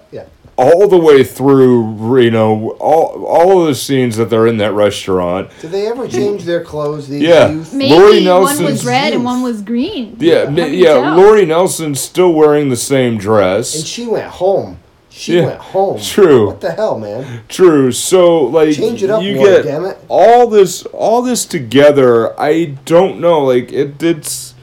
[0.61, 4.73] all the way through, you know, all all of the scenes that they're in that
[4.73, 5.49] restaurant.
[5.61, 7.07] Did they ever change their clothes?
[7.07, 7.49] These Yeah.
[7.49, 7.73] youth?
[7.73, 10.15] Maybe Lori one Nelson's was red and one was green.
[10.19, 10.93] Yeah, How ma- yeah.
[10.93, 11.15] tell?
[11.17, 14.77] Lori Nelson's still wearing the same dress, And she went home.
[15.09, 15.45] She Yeah.
[15.47, 15.99] went home.
[15.99, 16.47] True.
[16.47, 17.41] What the hell, man?
[17.49, 17.91] True.
[17.91, 19.97] So like, Change it up you more, get damn it.
[20.07, 22.39] all this, all this together.
[22.39, 23.43] I don't know.
[23.43, 24.53] Like it, it's,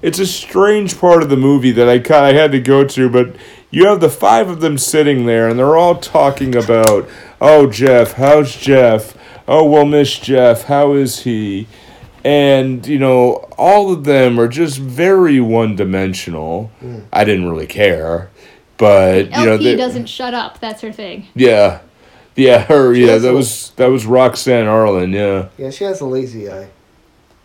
[0.00, 3.08] it's a strange part of the movie that I kind I had to go to,
[3.08, 3.34] but.
[3.72, 7.08] You have the five of them sitting there, and they're all talking about,
[7.40, 9.16] "Oh, Jeff, how's Jeff?
[9.48, 11.66] Oh, well, Miss Jeff, how is he?"
[12.22, 16.70] And you know, all of them are just very one-dimensional.
[16.80, 16.98] Hmm.
[17.12, 18.30] I didn't really care,
[18.76, 20.60] but you know, LP they, doesn't shut up.
[20.60, 21.28] That's her thing.
[21.34, 21.80] yeah,
[22.36, 25.12] yeah, her, yeah, that a- was that was Roxanne Arlen.
[25.14, 26.68] Yeah, Yeah, she has a lazy eye.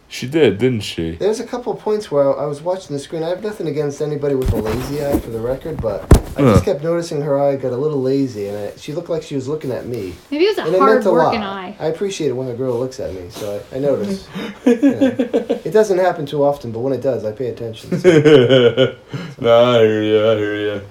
[0.09, 1.11] She did, didn't she?
[1.11, 3.23] There's a couple of points where I was watching the screen.
[3.23, 6.01] I have nothing against anybody with a lazy eye, for the record, but
[6.37, 6.53] I Huh.
[6.53, 9.35] just kept noticing her eye got a little lazy, and it, she looked like she
[9.35, 10.13] was looking at me.
[10.31, 11.25] Maybe it was And a it hard meant a lot.
[11.27, 11.75] working eye.
[11.79, 14.27] I appreciate it when a girl looks at me, so I, I notice.
[14.65, 14.73] Yeah.
[15.65, 17.99] It doesn't happen too often, but when it does, I pay attention.
[17.99, 18.09] So.
[19.39, 20.29] no, I hear you.
[20.31, 20.81] I hear you.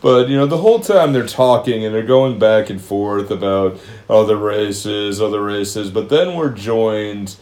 [0.00, 3.78] But you know, the whole time they're talking and they're going back and forth about
[4.08, 5.90] other races, other races.
[5.90, 7.36] But then we're joined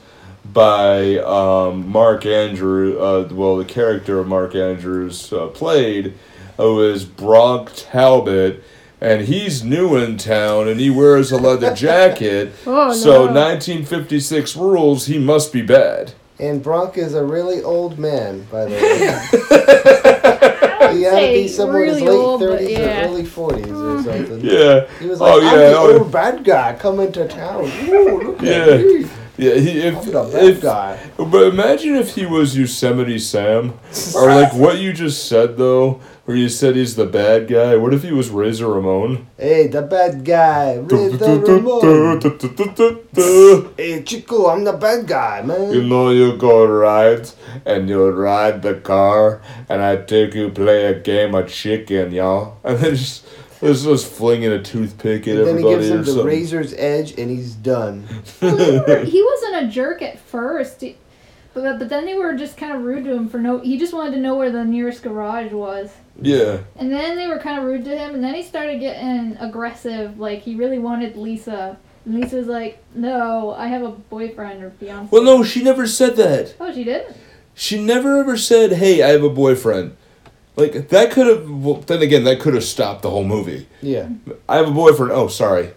[0.53, 2.99] by um, Mark Andrew.
[2.99, 6.15] Uh, well, the character of Mark Andrews uh, played,
[6.57, 8.63] who is Bronk Talbot.
[8.99, 12.53] And he's new in town, and he wears a leather jacket.
[12.67, 13.33] Oh, so, no.
[13.33, 15.07] 1956 rules.
[15.07, 16.15] He must be bad.
[16.39, 20.29] And Bronk is a really old man, by the way.
[20.97, 22.79] he had to be say somewhere in his late old, 30s yeah.
[22.79, 24.41] or early 40s or something.
[24.41, 24.87] Yeah.
[24.99, 27.65] He was like, oh I'm the oh, old bad guy coming to town.
[27.89, 28.53] Ooh, look Yeah.
[28.53, 29.07] at me.
[29.39, 30.99] Yeah, he, if, if guy.
[31.17, 33.75] But imagine if he was Yosemite Sam,
[34.15, 37.77] or like what you just said though, where you said he's the bad guy.
[37.77, 39.27] What if he was Razor Ramon?
[39.37, 40.77] Hey, the bad guy.
[40.77, 42.21] Razor Ramon.
[43.77, 45.73] Hey, Chico, I'm the bad guy, man.
[45.73, 47.31] You know you go ride,
[47.65, 52.59] and you ride the car, and I take you play a game of chicken, y'all.
[52.65, 53.26] And then just,
[53.61, 56.25] just, just flinging a toothpick at And then he gives him the something.
[56.27, 58.05] razor's edge, and he's done.
[58.43, 60.97] Well, they were, he wasn't a jerk at first, he-
[61.55, 63.61] but but then they were just kind of rude to him for no.
[63.61, 65.91] He just wanted to know where the nearest garage was,
[66.21, 69.39] Yeah, and then they were kind of rude to him, and then he started getting
[69.39, 70.19] aggressive.
[70.21, 74.71] Like he really wanted Lisa, and Lisa was like, "No, I have a boyfriend or
[74.73, 76.55] fiance." well, no, she never said that.
[76.61, 77.15] Oh, she did.
[77.55, 79.97] She never ever said, "Hey, I have a boyfriend."
[80.57, 81.51] Like that could have.
[81.51, 83.67] Well, then again, that could have stopped the whole movie.
[83.83, 84.09] Yeah.
[84.49, 85.13] I have a boyfriend.
[85.13, 85.71] Oh, sorry,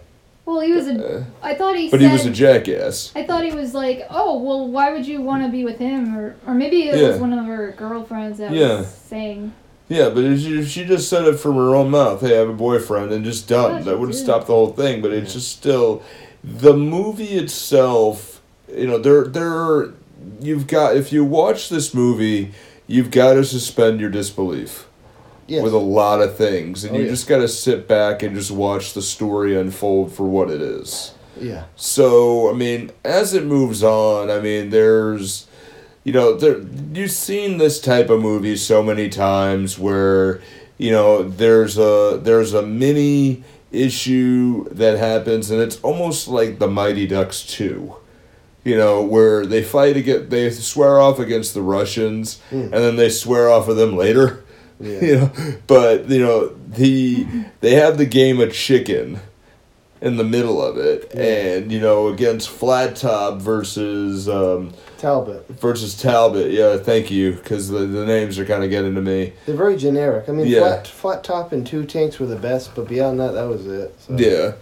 [0.46, 1.18] Well, he was a.
[1.18, 1.90] Uh, I thought he.
[1.90, 3.12] but said, he was a jackass.
[3.14, 6.16] I thought he was like, oh, well, why would you want to be with him?
[6.16, 7.08] Or, or maybe it Yeah.
[7.08, 8.78] was one of her girlfriends that Yeah.
[8.78, 9.52] was saying,
[9.88, 12.38] Yeah, but if she, if she just said it from her own mouth, "Hey, I
[12.38, 15.02] have a boyfriend," and just done, that would have stopped the whole thing.
[15.02, 16.02] But it's just still,
[16.42, 18.40] the movie itself.
[18.72, 19.90] You know, there, there,
[20.40, 22.52] you've got if you watch this movie,
[22.90, 24.86] you've got to suspend your disbelief.
[25.46, 25.64] Yes.
[25.64, 27.10] with a lot of things, and Oh, you yeah.
[27.10, 31.12] just got to sit back and just watch the story unfold for what it is.
[31.40, 31.64] yeah.
[31.74, 35.48] So, I mean, as it moves on, I mean, there's,
[36.04, 36.60] you know, there
[36.94, 40.40] you've seen this type of movie so many times where,
[40.78, 46.68] you know, there's a there's a mini issue that happens, and it's almost like the
[46.68, 47.96] Mighty Ducks two.
[48.62, 53.08] You know, where they fight against, they swear off against the Russians, and then they
[53.08, 54.44] swear off of them later.
[54.78, 55.00] Yeah.
[55.02, 55.30] You know,
[55.66, 57.26] but you know the
[57.60, 59.20] they have the game of chicken
[60.00, 65.46] in the middle of it, and you know against Flat Top versus um, Talbot.
[65.48, 66.50] versus Talbot.
[66.50, 69.34] Yeah, thank you, because the, the names are kind of getting to me.
[69.44, 70.30] They're very generic.
[70.30, 70.60] I mean, Yeah.
[70.60, 73.94] flat, flat top and two tanks were the best, but beyond that, that was it.
[74.00, 74.16] So.
[74.16, 74.52] Yeah.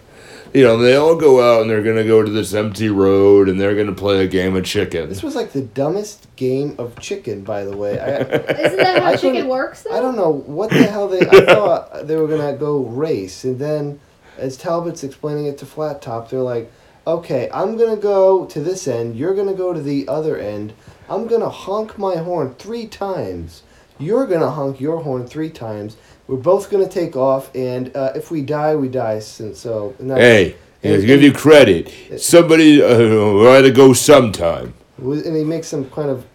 [0.55, 3.61] You know, they all go out and they're gonna go to this empty road and
[3.61, 5.09] they're gonna play a game of chicken.
[5.09, 7.99] This was like the dumbest game of chicken, by the way.
[7.99, 9.83] I, isn't that how I chicken works?
[9.83, 9.97] Though?
[9.97, 11.21] I don't know what the hell they.
[11.21, 14.01] I thought they were gonna go race, and then
[14.39, 16.71] as Talbot's explaining it to Flat Top, they're like,
[17.07, 19.17] "Okay, I'm gonna go to this end.
[19.17, 20.73] You're gonna go to the other end.
[21.11, 23.63] I'm gonna honk my horn three times.
[23.99, 25.97] You're gonna honk your horn three times.
[26.29, 29.21] We're both gonna take off, and uh, if we die, we die.
[29.39, 34.75] And so, Hey, to give you credit, somebody uh, had to go sometime.
[34.99, 36.27] And he makes some kind of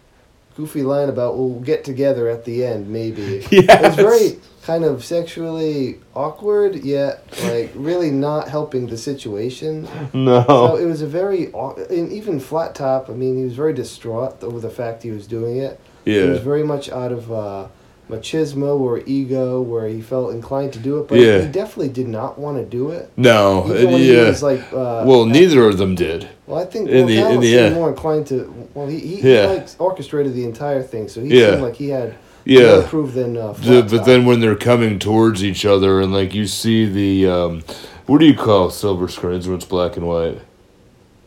[0.56, 3.46] goofy line about we'll get together at the end, maybe.
[3.52, 3.86] Yes.
[3.86, 9.88] It's very kind of sexually awkward, yet like really not helping the situation.
[10.14, 13.10] No, So it was a very and even flat top.
[13.10, 15.80] I mean, he was very distraught over the fact he was doing it.
[16.06, 17.68] Yeah, he was very much out of uh,
[18.18, 21.42] machismo or ego, where he felt inclined to do it, but Yeah.
[21.42, 23.10] he definitely did not want to do it.
[23.18, 23.66] No.
[23.68, 24.28] Even Yeah.
[24.30, 26.28] was like, uh, Well, neither of them did.
[26.48, 27.76] well, I think In well, the- in the end.
[27.76, 28.52] more inclined to.
[28.74, 29.48] Well, he he, Yeah.
[29.48, 31.52] like orchestrated the entire thing, so he Yeah.
[31.52, 32.14] seemed like he had
[32.46, 32.82] more Yeah.
[32.88, 36.46] proof than uh, The, but then when they're coming towards each other and like you
[36.46, 37.64] see the um,
[38.06, 40.40] what do you call silver screens when it's black and white?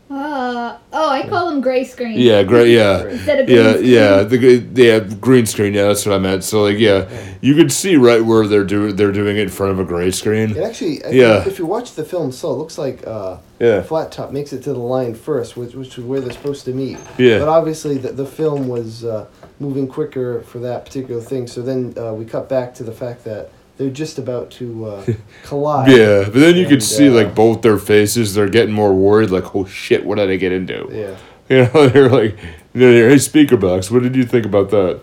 [0.09, 2.12] Uh, oh, I call them gray screen.
[2.18, 2.68] Yeah, great.
[2.72, 3.09] Yeah.
[3.09, 3.90] Instead of green Yeah, screen.
[3.90, 5.74] yeah, the gr- yeah green screen.
[5.74, 6.44] Yeah, that's what I meant.
[6.44, 7.09] So like, yeah,
[7.40, 10.12] you could see right where they're doing they're doing it in front of a gray
[10.12, 10.50] screen.
[10.52, 11.34] It actually, I Yeah.
[11.40, 14.52] think if you watch the film, so it looks like uh, Yeah, Flat Top makes
[14.52, 16.98] it to the line first, which, which is where they're supposed to meet.
[17.18, 17.40] Yeah.
[17.40, 19.26] But obviously, the, the film was uh,
[19.59, 21.48] moving quicker for that particular thing.
[21.48, 25.07] So then uh, we cut back to the fact that they're just about to uh,
[25.45, 25.91] collide.
[25.91, 26.24] yeah.
[26.24, 28.35] But then you could see uh, like both their faces.
[28.35, 29.31] They're getting more worried.
[29.31, 30.89] Like, oh shit, what did I get into?
[30.91, 31.16] Yeah.
[31.49, 32.37] You know, they're like,
[32.72, 33.89] they're, hey, speaker box.
[33.89, 35.01] What did you think about that?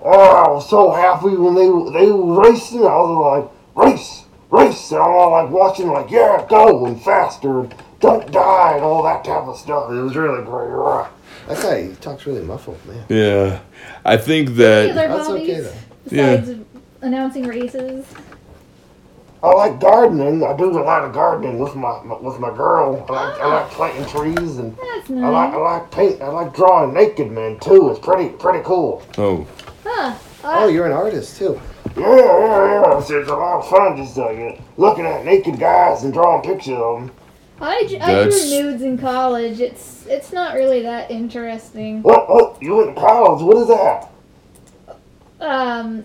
[0.00, 0.08] Oh,
[0.46, 1.64] I was so happy when they
[1.98, 2.82] they were racing.
[2.82, 7.68] I was like, race, race, and I'm all like watching, like, yeah, go and faster,
[7.98, 9.90] don't die, and all that type of stuff.
[9.90, 10.70] It was really great.
[11.48, 13.04] That guy he talks really muffled, man.
[13.08, 13.60] Yeah,
[14.04, 14.94] I think that.
[14.94, 15.74] That's okay, though.
[16.04, 16.59] besides
[17.02, 18.06] announcing races?
[19.42, 20.44] I like gardening.
[20.44, 23.06] I do a lot of gardening with my with my girl.
[23.08, 26.20] I like, I like planting trees and That's I like I like paint.
[26.20, 27.90] I like drawing naked men too.
[27.90, 29.02] It's pretty pretty cool.
[29.16, 29.46] Oh,
[29.84, 30.14] Huh.
[30.44, 31.58] Oh, you're an artist too.
[31.96, 32.98] Yeah, yeah, yeah.
[32.98, 36.42] It's, it's a lot of fun just uh, you looking at naked guys and drawing
[36.42, 37.10] pictures of them.
[37.62, 39.60] I, j- I drew nudes in college.
[39.60, 42.02] It's it's not really that interesting.
[42.02, 42.28] What?
[42.28, 42.62] What?
[42.62, 43.42] You went to college?
[43.42, 44.10] What is that?
[45.40, 46.04] Um,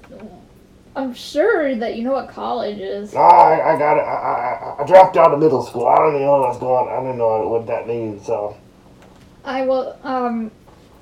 [0.95, 3.13] I'm sure that you know what college is.
[3.13, 4.01] Nah, I, I got it.
[4.01, 5.87] I, I, I dropped out of middle school.
[5.87, 6.87] I don't even know what's going.
[6.87, 8.25] I don't know what that means.
[8.25, 8.55] So
[9.43, 9.97] I will.
[10.03, 10.51] Um,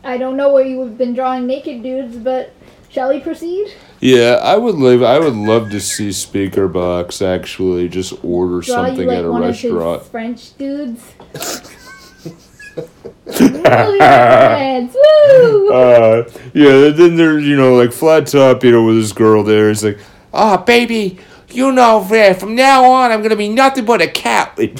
[0.04, 2.52] I don't know where you have been drawing naked dudes, but
[2.90, 3.72] shall we proceed?
[4.00, 5.04] Yeah, I would live.
[5.04, 9.26] I would love to see Speaker Box actually just order Draw something you like at
[9.26, 9.96] a one restaurant.
[9.98, 11.14] of his French dudes.
[13.40, 15.70] Woo, woo!
[15.74, 19.70] Uh, yeah, then there's you know like flat top, you know, with this girl there.
[19.70, 20.00] It's like,
[20.34, 21.20] Oh, baby,
[21.50, 22.04] you know,
[22.34, 24.58] from now on, I'm gonna be nothing but a cat.
[24.58, 24.78] like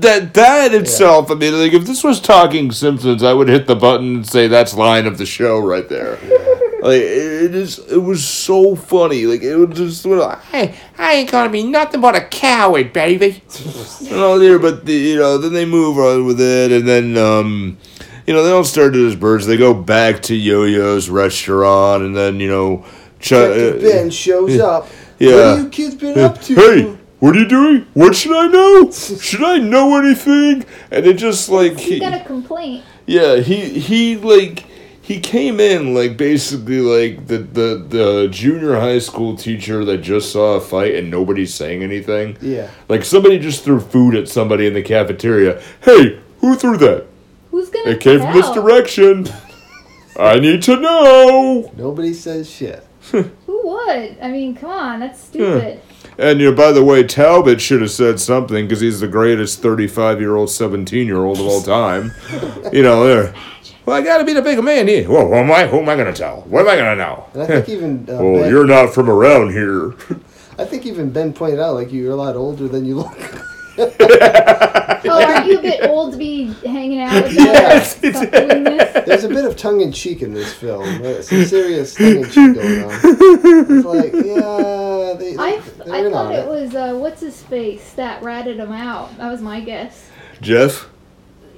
[0.00, 0.30] that.
[0.34, 1.30] That itself.
[1.30, 4.48] I mean, like if this was Talking Simpsons, I would hit the button and say
[4.48, 6.18] that's line of the show right there.
[6.86, 7.78] Like it is.
[7.90, 9.26] It was so funny.
[9.26, 10.40] Like it was just sort of.
[10.44, 13.42] Hey, I ain't gonna be nothing but a coward, baby.
[14.08, 17.16] and all there, but the, you know, then they move on with it, and then
[17.18, 17.76] um,
[18.26, 19.46] you know, they don't start to as birds.
[19.46, 22.84] They go back to Yo-Yo's restaurant, and then you know,
[23.18, 24.88] Ch- Detective uh, Ben shows up.
[25.18, 25.32] yeah.
[25.34, 26.54] What have you kids been up to?
[26.54, 27.86] Hey, what are you doing?
[27.94, 28.90] What should I know?
[28.92, 30.64] Should I know anything?
[30.90, 32.84] And it just like You he, got a complaint.
[33.06, 34.64] yeah, he he like
[35.06, 40.32] he came in like basically like the the the junior high school teacher that just
[40.32, 42.36] saw a fight and nobody's saying anything.
[42.40, 42.68] Yeah.
[42.88, 45.62] Like somebody just threw food at somebody in the cafeteria.
[45.82, 47.06] Hey, who threw that?
[47.52, 49.28] Who's gonna It came from this direction.
[50.18, 51.72] I need to know.
[51.76, 52.84] Nobody says shit.
[53.12, 54.18] Who would?
[54.20, 55.28] I mean, come on, that's hmm.
[55.28, 55.82] stupid.
[56.18, 59.62] And you know, by the way, Talbot should have said something because he's the greatest
[59.62, 62.10] thirty-five-year-old, seventeen-year-old of all time.
[62.72, 63.34] you know, there.
[63.86, 65.08] Well, I gotta be the bigger man here.
[65.08, 65.66] Well, who am I?
[65.68, 66.40] Who am I gonna tell?
[66.42, 67.26] What am I gonna know?
[67.34, 69.94] And I think even uh, Oh, ben, you're not from around here.
[70.58, 73.16] I think even Ben pointed out like you're a lot older than you look.
[75.08, 78.02] Oh, aren't you a bit old to be hanging out with Yes, us?
[78.04, 80.82] it's- There's a bit of tongue in cheek in this film.
[81.22, 82.90] Some serious tongue in cheek going on.
[83.04, 87.40] It's like, yeah, they, I, they're I in thought on it was uh, what's his
[87.42, 89.16] face that ratted him out.
[89.18, 90.08] That was my guess.
[90.40, 90.88] Jeff.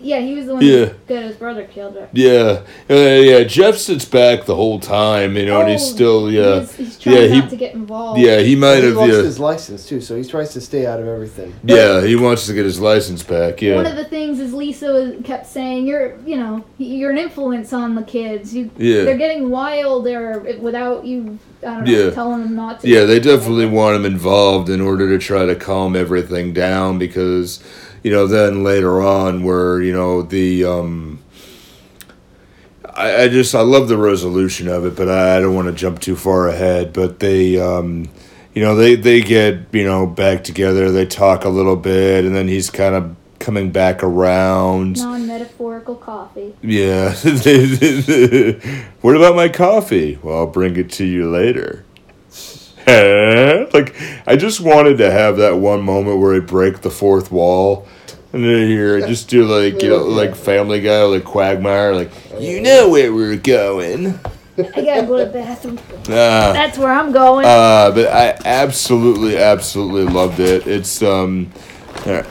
[0.00, 0.84] Yeah, he was the one Yeah.
[0.86, 1.96] who got his brother killed.
[1.96, 2.08] Right?
[2.12, 3.44] Yeah, uh, yeah.
[3.44, 6.98] Jeff sits back the whole time, you know, and he's Oh, still, yeah, He's, he's
[6.98, 7.28] trying yeah.
[7.28, 8.20] He, not to get involved.
[8.20, 10.86] yeah, he might He have, lost yeah, his license too, so he tries to stay
[10.86, 11.54] out of everything.
[11.64, 12.04] yeah.
[12.04, 13.60] He wants to get his license back.
[13.62, 13.76] Yeah.
[13.76, 17.72] One of the things is Lisa was, kept saying, "You're, you know, you're an influence
[17.72, 18.54] on the kids.
[18.54, 19.04] You, Yeah.
[19.04, 21.38] they're getting wilder without you.
[21.66, 22.10] I don't know, Yeah.
[22.10, 23.04] telling them not to." yeah.
[23.04, 27.60] They definitely want him involved in order to try to calm everything down because,
[28.02, 31.20] you know, then later on, where you know the um.
[32.84, 35.74] I, I just I love the resolution of it, but I, I don't want to
[35.74, 36.92] jump too far ahead.
[36.92, 38.10] But they, um,
[38.54, 40.90] you know, they they get you know back together.
[40.90, 44.98] They talk a little bit, and then he's kind of coming back around.
[44.98, 46.54] Non-metaphorical coffee.
[46.62, 47.14] Yeah.
[49.00, 50.18] what about my coffee?
[50.22, 51.84] Well, I'll bring it to you later.
[53.74, 53.94] Like
[54.26, 57.86] I just wanted to have that one moment where I break the fourth wall.
[58.32, 62.10] And then here, I just do like you know, like Family Guy, like Quagmire, like
[62.38, 64.18] you know where we're going.
[64.58, 65.78] I gotta go to the bathroom.
[66.08, 66.52] Ah.
[66.52, 67.46] That's where I'm going.
[67.46, 70.66] Uh, but I absolutely, absolutely loved it.
[70.66, 71.50] It's um,
[72.04, 72.26] yeah,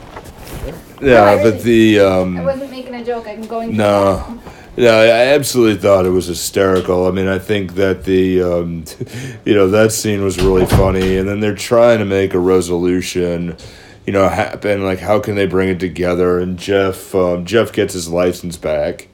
[1.02, 3.28] yeah but the um, I wasn't making a joke.
[3.28, 3.72] I'm going.
[3.72, 4.40] To No.
[4.78, 7.08] No, I absolutely thought it was hysterical.
[7.08, 8.86] I mean, I think that the, um,
[9.46, 13.58] you know, that scene was really funny, and then they're trying to make a resolution,
[14.06, 14.84] you know, happen.
[14.84, 16.38] Like, how can they bring it together?
[16.38, 19.08] And Jeff, um, Jeff gets his license back,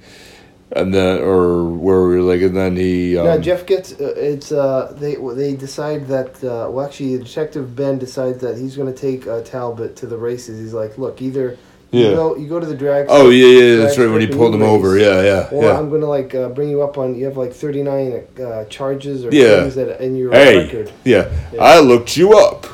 [0.75, 4.13] and then, or where we were like, and then he, um, no, Jeff gets uh,
[4.17, 8.93] it's uh they they decide that uh, well actually Detective Ben decides that he's going
[8.93, 10.59] to take uh, Talbot to the races.
[10.59, 11.57] He's like, look, either
[11.93, 12.15] you Yeah.
[12.15, 13.05] go you go to the drag.
[13.07, 14.09] Oh yeah, yeah, that's right.
[14.09, 15.77] When he pulled you him over, yeah, yeah, Or yeah.
[15.77, 19.29] I'm gonna like uh, bring you up on you have like 39 uh, charges or
[19.31, 19.61] Yeah.
[19.61, 20.91] things that in your Hey, record.
[21.05, 21.29] yeah,
[21.59, 22.65] I looked you up.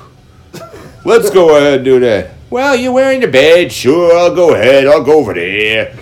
[1.05, 2.31] Let's go ahead and do that.
[2.49, 3.71] Well, you're wearing the badge.
[3.71, 4.87] Sure, I'll go ahead.
[4.87, 5.93] I'll go over there.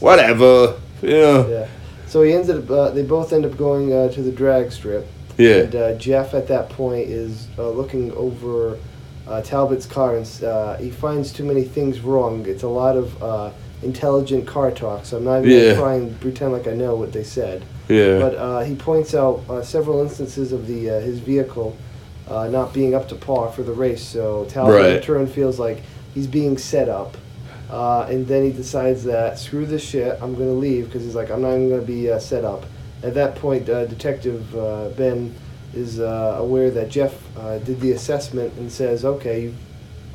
[0.00, 0.74] Whatever.
[1.02, 1.46] Yeah.
[1.46, 1.66] Yeah.
[2.06, 2.70] So he ends up.
[2.70, 5.06] Uh, they both end up going uh, to the drag strip.
[5.36, 5.56] Yeah.
[5.56, 8.78] And uh, Jeff at that point is uh, looking over
[9.26, 12.44] uh, Talbot's car and uh, he finds too many things wrong.
[12.46, 13.50] It's a lot of uh,
[13.82, 15.62] intelligent car talk, so I'm not even Yeah.
[15.74, 17.64] gonna try and pretend like I know what they said.
[17.88, 18.18] Yeah.
[18.18, 21.76] But uh, he points out uh, several instances of the uh, his vehicle
[22.28, 24.02] uh, not being up to par for the race.
[24.02, 25.82] So Talbot in turn feels like
[26.14, 27.16] he's being set up.
[27.70, 31.30] Uh, and then he decides that screw this shit, I'm gonna leave because he's like
[31.30, 32.64] I'm not even gonna be uh, set up.
[33.02, 35.34] At that point, uh, Detective uh, Ben
[35.76, 39.56] is uh, aware that Jeff uh, did the assessment and says, "Okay, you've,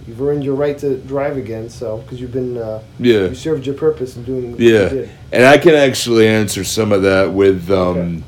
[0.08, 3.28] you've earned your right to drive again, so because you've been uh, yeah.
[3.28, 4.84] you served your purpose in doing what Yeah.
[4.84, 8.24] you did." And I can actually answer some of that with um,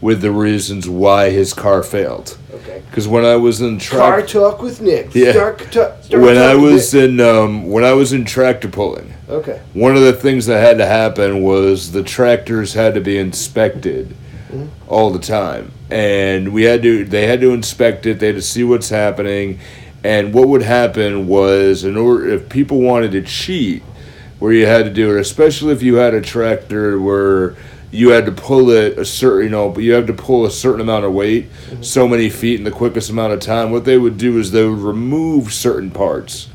[0.00, 2.36] with the reasons why his car failed.
[2.52, 2.82] Okay.
[2.88, 5.14] Because when I was in Car talk with Nick.
[5.14, 5.32] Yeah.
[5.32, 9.60] Start, ta- start when I was in um, when I was in tractor pulling, Okay.
[9.74, 14.14] one of the things that had to happen was the tractors had to be inspected
[14.88, 18.42] all the time and we had to they had to inspect it they had to
[18.42, 19.58] see what's happening.
[20.04, 23.82] And what would happen was in order if people wanted to cheat
[24.38, 27.56] where you had to do it especially if you had a tractor where
[27.90, 30.50] you had to pull it a certain you know but you have to pull a
[30.50, 31.82] certain amount of weight mm-hmm.
[31.82, 34.64] so many feet in the quickest amount of time what they would do is they
[34.64, 36.48] would remove certain parts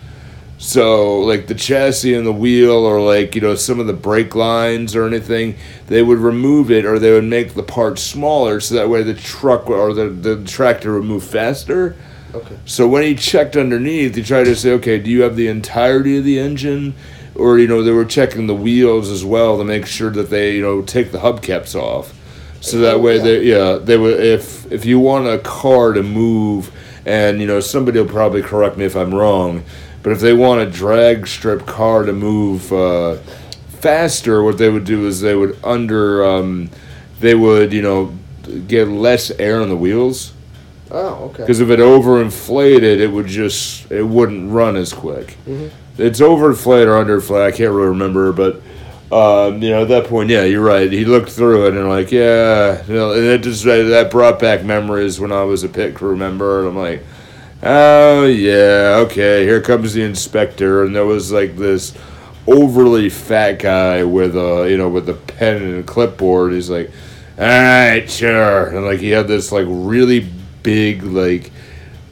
[0.61, 4.35] so, like the chassis and the wheel, or like, you know, some of the brake
[4.35, 5.55] lines or anything,
[5.87, 9.15] they would remove it or they would make the parts smaller so that way the
[9.15, 11.95] truck or the, the tractor would move faster.
[12.35, 12.59] Okay.
[12.65, 16.19] So, when he checked underneath, he tried to say, okay, do you have the entirety
[16.19, 16.93] of the engine?
[17.33, 20.57] Or, you know, they were checking the wheels as well to make sure that they,
[20.57, 22.13] you know, take the hubcaps off.
[22.61, 23.23] So that Oh, way, yeah.
[23.23, 26.71] they, yeah, they would, if, if you want a car to move,
[27.03, 29.63] and, you know, somebody will probably correct me if I'm wrong,
[30.03, 33.17] but if they want a drag strip car to move uh,
[33.79, 36.69] faster, what they would do is they would under, um,
[37.19, 38.13] they would you know,
[38.67, 40.33] get less air on the wheels
[40.89, 41.43] Oh, okay.
[41.43, 45.37] because if it overinflated, it would just it wouldn't run as quick.
[45.97, 47.45] It's overinflated or underinflated.
[47.47, 48.61] I can't really remember, but.
[49.13, 50.89] Um, you know, at that point, yeah, you're right.
[50.89, 54.63] He looked through it and like, yeah, you know, and it just that brought back
[54.63, 57.03] memories when I was a pit crew member, and I'm like,
[57.63, 59.43] Oh yeah, okay.
[59.45, 61.95] Here comes the inspector, and there was like this
[62.47, 66.53] overly fat guy with a you know with a pen and a clipboard.
[66.53, 66.89] He's like,
[67.37, 70.27] "All right, sure," and like he had this like really
[70.63, 71.51] big like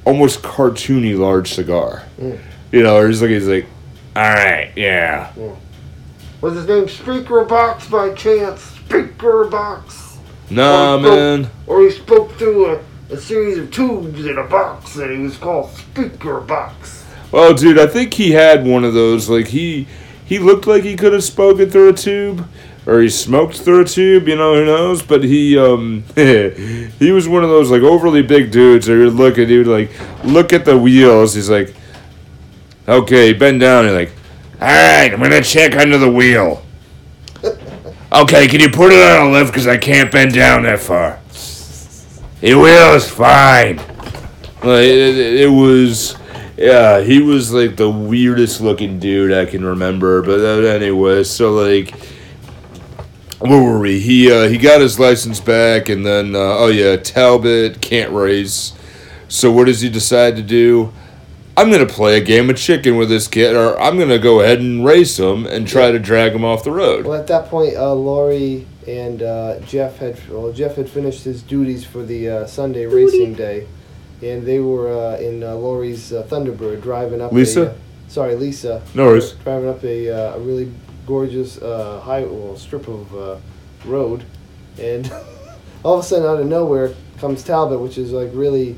[0.06, 2.04] almost cartoony large cigar.
[2.20, 2.36] Hmm.
[2.72, 3.66] You know, or he's like he's like,
[4.16, 5.54] "All right, yeah." Hmm.
[6.42, 8.62] Was his name Speaker Box by chance?
[8.62, 10.18] Speaker Box.
[10.52, 11.50] Nah, Or spoke- man.
[11.68, 12.80] Or he spoke through a,
[13.10, 17.06] a series of tubes in a box and he was called Speaker Box.
[17.32, 19.30] Well, dude, I think he had one of those.
[19.30, 19.88] Like he
[20.26, 22.48] he looked like he could have spoken through a tube,
[22.86, 24.28] or he smoked through a tube.
[24.28, 25.02] You know, who knows?
[25.02, 28.88] But he um he was one of those like overly big dudes.
[28.88, 29.92] That you'd look at, he would like
[30.24, 31.36] look at the wheels.
[31.36, 31.74] He's like,
[32.88, 33.86] okay, bend down.
[33.86, 34.12] He's like,
[34.62, 36.64] all right, I'm gonna check under the wheel.
[38.12, 39.54] Okay, can you put it on a lift?
[39.54, 41.19] Cause I can't bend down that far.
[42.42, 43.78] The was fine.
[44.64, 46.18] Like it, it, it was,
[46.58, 47.02] yeah.
[47.02, 50.22] He was like the weirdest looking dude I can remember.
[50.22, 51.94] But uh, anyway, so like,
[53.40, 54.00] where were we?
[54.00, 58.74] He uh, he got his license back, and then uh, oh yeah, Talbot can't race.
[59.28, 60.94] So what does he decide to do?
[61.58, 64.60] I'm gonna play a game of chicken with this kid, or I'm gonna go ahead
[64.60, 67.06] and race him and try to drag him off the road.
[67.06, 71.44] Well, at that point, uh, Lori and uh, Jeff had well, Jeff had finished his
[71.44, 73.68] duties for the uh, Sunday racing day,
[74.24, 77.32] and they were uh, in uh, Lori's uh, Thunderbird driving up.
[77.32, 77.62] Lisa?
[77.62, 77.76] A, uh,
[78.08, 78.82] sorry, Lisa.
[78.96, 79.34] No worries.
[79.44, 80.72] Driving up a, uh, a really
[81.06, 83.38] gorgeous uh, high well, strip of uh,
[83.86, 84.26] road,
[84.80, 85.12] and
[85.84, 88.76] all of a sudden, out of nowhere, comes Talbot, which is like really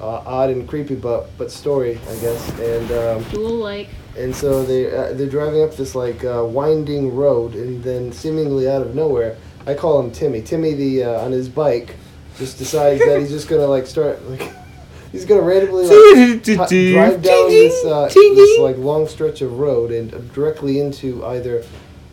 [0.00, 2.92] uh, odd and creepy, but but story, I guess, and.
[2.92, 3.88] Um, Dual like.
[4.18, 8.68] and so they uh, they're driving up this like uh, winding road, and then seemingly
[8.68, 10.42] out of nowhere, I call him Timmy.
[10.42, 11.94] Timmy, the uh, on his bike,
[12.38, 14.52] just decides that he's just gonna like start like
[15.12, 19.90] he's gonna randomly like t- drive down this uh, this like long stretch of road
[19.90, 21.64] and directly into either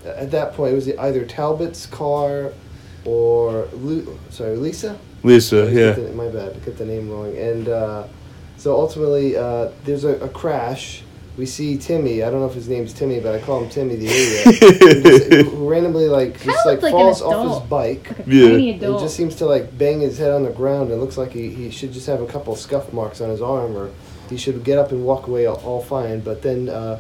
[0.06, 2.52] at that point it was either Talbot's car
[3.06, 4.98] or Lu- sorry Lisa.
[5.24, 5.92] Lisa, yeah.
[5.92, 6.64] the- my bad.
[6.66, 7.36] got the name wrong.
[7.38, 8.08] And uh,
[8.58, 11.04] so ultimately, uh, there's a, a crash.
[11.36, 12.22] We see Timmy.
[12.22, 14.44] I don't know if his name's Timmy, but I call him Timmy the idiot.
[14.46, 18.08] who, just- who randomly like Kinda just like looked like an falls off his bike.
[18.20, 18.50] Like a Yeah.
[18.50, 19.02] tiny And adult.
[19.02, 21.72] just seems to like bang his head on the ground It looks like he, he
[21.72, 23.90] should just have a couple scuff marks on his arm or
[24.30, 26.20] he should get up and walk away all, all fine.
[26.20, 27.00] But then uh,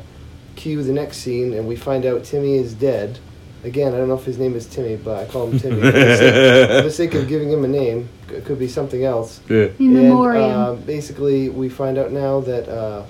[0.56, 3.20] cue the next scene and we find out Timmy is dead.
[3.64, 5.80] Again, I don't know if his name is Timmy, but I call him Timmy.
[5.80, 9.06] For the sake- for the sake of giving him a name, it could be something
[9.06, 9.40] else.
[9.48, 9.68] yeah.
[9.80, 10.52] In memoriam.
[10.52, 13.04] Uh, basically, we find out now that uh,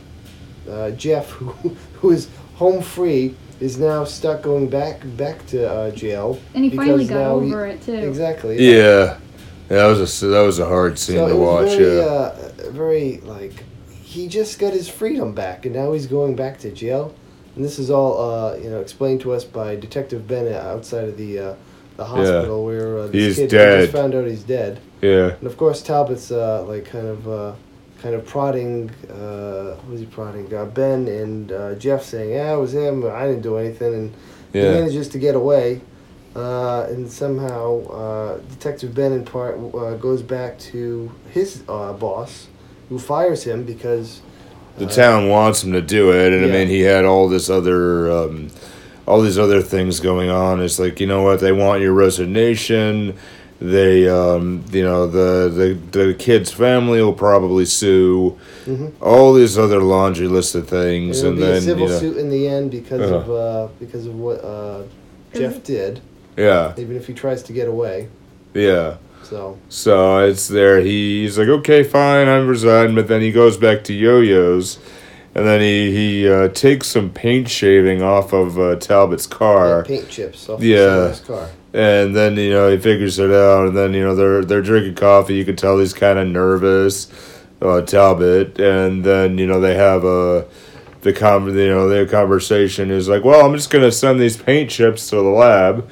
[0.70, 1.70] uh, Jeff, who,
[2.01, 6.39] who is home free, is now stuck going back back to uh, jail.
[6.53, 7.93] and he finally because got now he- over it too.
[7.93, 8.57] Exactly.
[8.59, 9.18] Yeah,
[9.70, 11.78] that was a that was a hard scene So to it was watch.
[11.78, 13.64] very, yeah, uh, very like
[14.01, 17.14] he just got his freedom back, and now he's going back to jail.
[17.55, 21.18] And this is all uh, you know explained to us by Detective Bennett outside of
[21.18, 21.55] the uh,
[21.97, 23.80] the hospital where uh, this He's kid we dead.
[23.82, 24.80] just found out he's dead.
[25.01, 25.36] yeah.
[25.36, 27.53] And of course, Talbot's uh, like kind of, uh,
[28.04, 28.91] kind of prodding.
[29.10, 30.54] Uh, who's he prodding?
[30.54, 33.06] Uh, ben and uh, Jeff saying, "Yeah, it was him.
[33.06, 34.16] I didn't do anything." And
[34.51, 35.82] he manages to get away.
[36.36, 42.47] Uh, and somehow, uh, Detective Ben in part uh, goes back to his uh, boss,
[42.89, 44.22] who fires him because
[44.78, 48.12] the town wants him to do it, and I mean he had all this other,
[48.12, 48.49] um,
[49.08, 50.60] all these other things going on.
[50.60, 53.16] It's like you know what they want your resignation.
[53.64, 58.38] They, um, you know, the, the the kid's family will probably sue.
[58.99, 61.99] All these other laundry list of things, it'll and be then a civil you know,
[61.99, 63.32] suit in the end because Uh-huh.
[63.32, 64.82] of uh, because of what uh,
[65.34, 66.01] Jeff did.
[66.36, 68.09] yeah, Even if he tries to get away,
[68.53, 68.97] yeah.
[69.24, 70.82] so So it's there.
[70.82, 72.95] He's like, okay, fine, I'm resigned.
[72.95, 74.78] But then he goes back to yo-yos,
[75.36, 79.84] and then he he uh, takes some paint shaving off of uh, Talbot's yeah, car,
[79.86, 80.78] paint chips off Yeah.
[81.06, 81.50] of his car.
[81.74, 83.68] and then you know he figures it out.
[83.68, 85.36] And then you know they're they're drinking coffee.
[85.36, 87.08] You can tell he's kind of nervous,
[87.62, 88.60] uh, Talbot.
[88.60, 90.46] And then you know they have a.
[91.02, 94.70] The con- you know, their conversation is like, well, I'm just gonna send these paint
[94.70, 95.90] chips to the lab,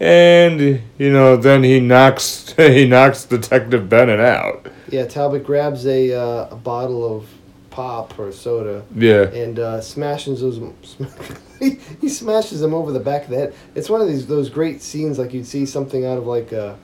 [0.00, 4.66] and you know, then he knocks he knocks Detective Bennett out.
[4.88, 7.28] Yeah, Talbot grabs a uh, a bottle of
[7.76, 10.58] pop or soda Yeah, and uh, smashes those.
[11.60, 13.54] he, he smashes them over the back of the head.
[13.74, 16.78] It's one of these those great scenes like you'd see something out of like a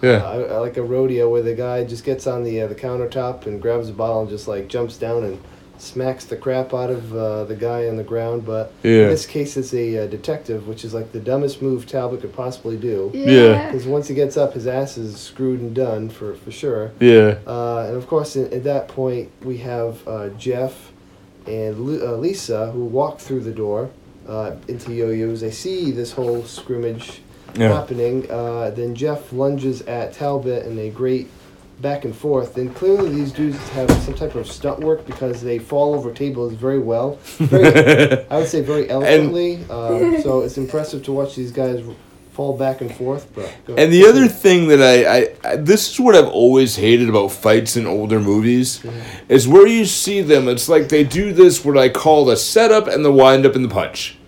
[0.00, 3.46] yeah, uh, like a rodeo where the guy just gets on the uh, the countertop
[3.46, 5.42] and grabs a bottle and just like jumps down and
[5.80, 8.44] smacks the crap out of uh, the guy on the ground.
[8.44, 12.20] But in this case, it's a uh, detective, which is like the dumbest move Talbot
[12.20, 13.10] could possibly do.
[13.14, 13.66] Yeah.
[13.70, 16.92] Because once he gets up, his ass is screwed and done for for sure.
[17.00, 20.92] yeah, Uh, and of course, in, at that point, we have uh, Jeff
[21.46, 23.90] and Lu- uh, Lisa who walk through the door
[24.28, 25.40] uh, into Yo-Yo's.
[25.40, 27.20] They see this whole scrimmage
[27.54, 28.28] yeah, happening.
[28.30, 31.28] Uh, then Jeff lunges at Talbot in a great
[31.80, 32.56] back and forth.
[32.56, 36.54] And clearly, these dudes have some type of stunt work because they fall over tables
[36.54, 37.16] very well.
[37.38, 39.56] Very, I would say very eloquently.
[39.70, 41.84] um, so it's impressive to watch these guys
[42.32, 43.26] fall back and forth.
[43.34, 46.76] But go And the other thing that I, I, I this is what I've always
[46.76, 48.84] hated about fights in older movies,
[49.28, 50.48] is where you see them.
[50.48, 53.64] It's like they do this what I call the setup and the wind up and
[53.64, 54.18] the punch.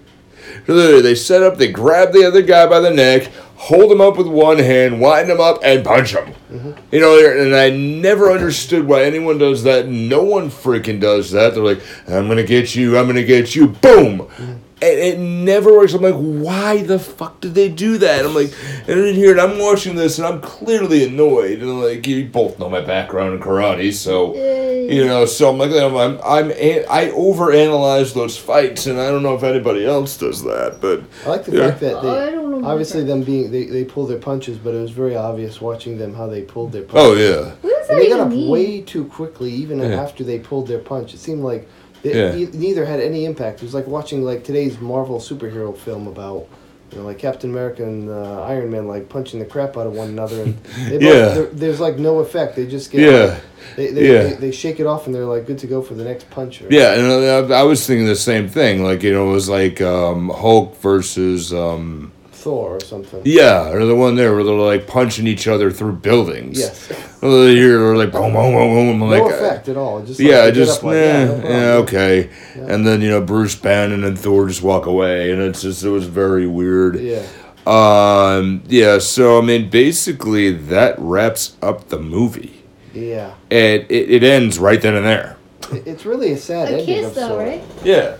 [0.66, 4.16] Literally, They set up, they grab the other guy by the neck, hold him up
[4.16, 6.32] with one hand, wind him up, and punch him.
[6.50, 6.72] Mm-hmm.
[6.92, 9.88] You know, and I never understood why anyone does that.
[9.88, 11.54] No one freaking does that.
[11.54, 14.20] They're like, I'm gonna get you, I'm gonna get you, boom.
[14.20, 14.54] Mm-hmm.
[14.80, 15.92] And it never works.
[15.92, 18.24] I'm like, why the fuck did they do that?
[18.24, 18.52] I'm like,
[18.86, 21.60] and in here, and I'm watching this, and I'm clearly annoyed.
[21.62, 25.72] And like, you both know my background in karate, so you know, so I'm like,
[25.72, 30.16] I'm, I'm, I'm a- I overanalyze those fights, and I don't know if anybody else
[30.16, 31.68] does that, but I like the Yeah.
[31.70, 32.68] fact that Oh, I they don't know.
[32.68, 36.14] obviously them being they, they pulled their punches, but it was very obvious watching them
[36.14, 37.04] how they pulled their oh, punches.
[37.04, 38.48] oh yeah, What does And that they got up mean?
[38.48, 40.00] way too quickly, even Yeah.
[40.00, 41.12] after they pulled their punch.
[41.14, 41.68] It seemed like
[42.02, 42.34] they, Yeah.
[42.36, 43.58] e- neither had any impact.
[43.60, 46.46] It was like watching like today's Marvel superhero film about,
[46.92, 49.92] you know, like Captain America and uh, Iron Man like punching the crap out of
[49.94, 50.56] one another, and
[50.88, 51.28] they both, Yeah.
[51.34, 52.56] there- there's like no effect.
[52.56, 53.24] They just get Yeah.
[53.26, 53.40] like,
[53.76, 54.22] they they, Yeah.
[54.24, 56.62] they they shake it off and they're like good to go for the next punch.
[56.62, 56.94] Or, yeah.
[56.94, 58.82] And I, I was thinking the same thing.
[58.82, 63.20] Like you know, it was like um, Hulk versus um, Thor or something.
[63.24, 66.58] yeah, or the one there where they're like punching each other through buildings.
[66.58, 66.92] Yes.
[67.20, 68.98] Well, You're like boom, boom, boom, boom.
[69.00, 70.00] No like, effect at all.
[70.06, 71.82] Just like, Yeah, they just like, nah, yeah, no yeah, problem.
[71.82, 72.30] okay.
[72.72, 75.88] And then you know Bruce Banner and Thor just walk away, and it's just it
[75.90, 76.94] was very weird.
[77.00, 77.24] Yeah.
[77.66, 78.98] Um, yeah.
[78.98, 82.62] So I mean, basically that wraps up the movie.
[82.94, 83.34] Yeah.
[83.50, 85.36] It it, it ends right then and there.
[85.72, 87.48] It's really a sad A ending kiss, though, sorts.
[87.50, 87.64] right?
[87.84, 88.16] Yeah.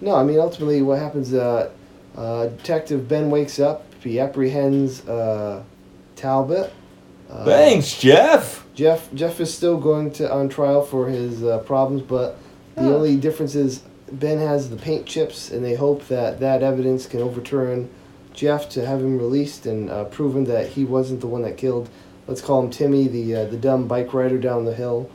[0.00, 1.32] No, I mean ultimately what happens.
[1.32, 1.70] Uh,
[2.16, 3.84] uh, Detective Ben wakes up.
[4.02, 5.62] He apprehends uh,
[6.16, 6.72] Talbot.
[7.30, 8.66] Uh, Thanks, Jeff.
[8.74, 12.38] Jeff Jeff is still going to on trial for his uh, problems, but
[12.76, 12.94] the Oh.
[12.96, 17.20] only difference is Ben has the paint chips, and they hope that that evidence can
[17.20, 17.88] overturn
[18.32, 21.88] Jeff to have him released and uh, proven that he wasn't the one that killed.
[22.26, 25.10] Let's call him Timmy, the uh, the dumb bike rider down the hill,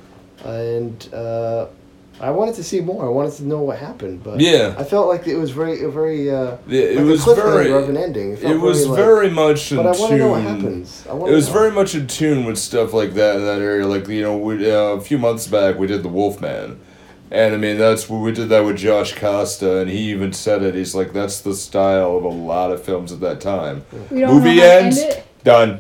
[0.46, 1.68] and uh,
[2.22, 3.06] I wanted to see more.
[3.06, 4.74] I wanted to know what happened, but Yeah.
[4.78, 6.30] I felt like it was very very.
[6.32, 7.72] Uh, Yeah, it like was a very.
[7.72, 8.34] of an ending.
[8.34, 10.20] It, It was like- very much in But I want to tune.
[10.20, 11.04] know what happens.
[11.10, 11.54] I wanna It was know.
[11.54, 13.86] very much in tune with stuff like that in that area.
[13.86, 16.78] Like you know, we, uh, a few months back we did the Wolfman,
[17.32, 20.74] and I mean that's we did that with Josh Costa, and he even said it.
[20.74, 23.84] He's like, that's the style of a lot of films at that time.
[24.10, 25.04] We don't Movie know how to end ends,
[25.44, 25.80] done.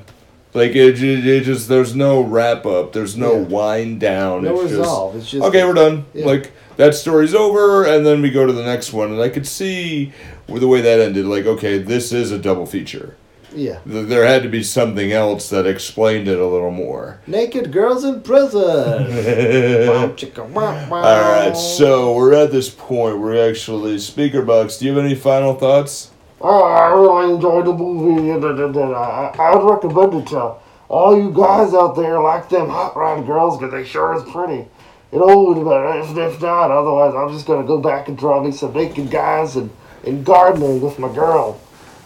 [0.55, 2.93] Like it, ju- it, just there's no wrap up.
[2.93, 3.47] There's no Yeah.
[3.47, 4.43] wind down.
[4.45, 5.15] no it's resolve.
[5.15, 6.05] it's Just, just okay, we're done.
[6.13, 6.25] Yeah.
[6.25, 9.11] Like that story's over, and then we go to the next one.
[9.11, 10.13] And I could see
[10.47, 11.25] with the way that ended.
[11.25, 13.15] Like, okay, this is a double feature.
[13.53, 13.79] yeah.
[13.89, 17.19] Th- There had to be something else that explained it a little more.
[17.27, 18.61] Naked girls in prison.
[19.87, 21.01] Wow, chicka, wow, wow.
[21.03, 25.15] All right, so we're at this point We're actually, Speaker Box, do you have any
[25.15, 26.11] final thoughts?
[26.45, 30.53] Uh, I really enjoyed the movie, I'd recommend it to
[30.89, 34.67] all you guys out there like them hot rod girls because they sure is pretty.
[35.11, 38.51] You know, but if, if not, otherwise I'm just gonna go back and draw me
[38.51, 39.71] some naked guys and,
[40.05, 41.59] and gardening with my girl.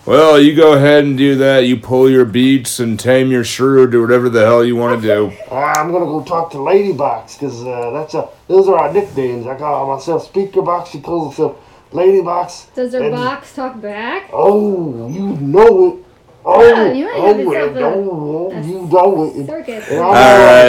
[0.05, 1.65] Well, you go ahead and do that.
[1.65, 5.05] You pull your beats and tame your shrew, do whatever the hell you want to
[5.05, 5.33] do.
[5.51, 9.47] Uh, I'm gonna go talk to Ladybox, 'cause uh, that's a, those are our nicknames.
[9.47, 11.57] I call myself Speakerbox, she calls herself
[11.93, 12.65] Ladybox.
[12.75, 14.29] Does her And- box talk back?
[14.31, 15.95] Oh, you know it.
[16.45, 19.45] Oh, Yeah, you might oh, have oh, yourself a- oh, a you know it.
[19.47, 19.89] Circus.
[19.89, 20.21] And I'm All like,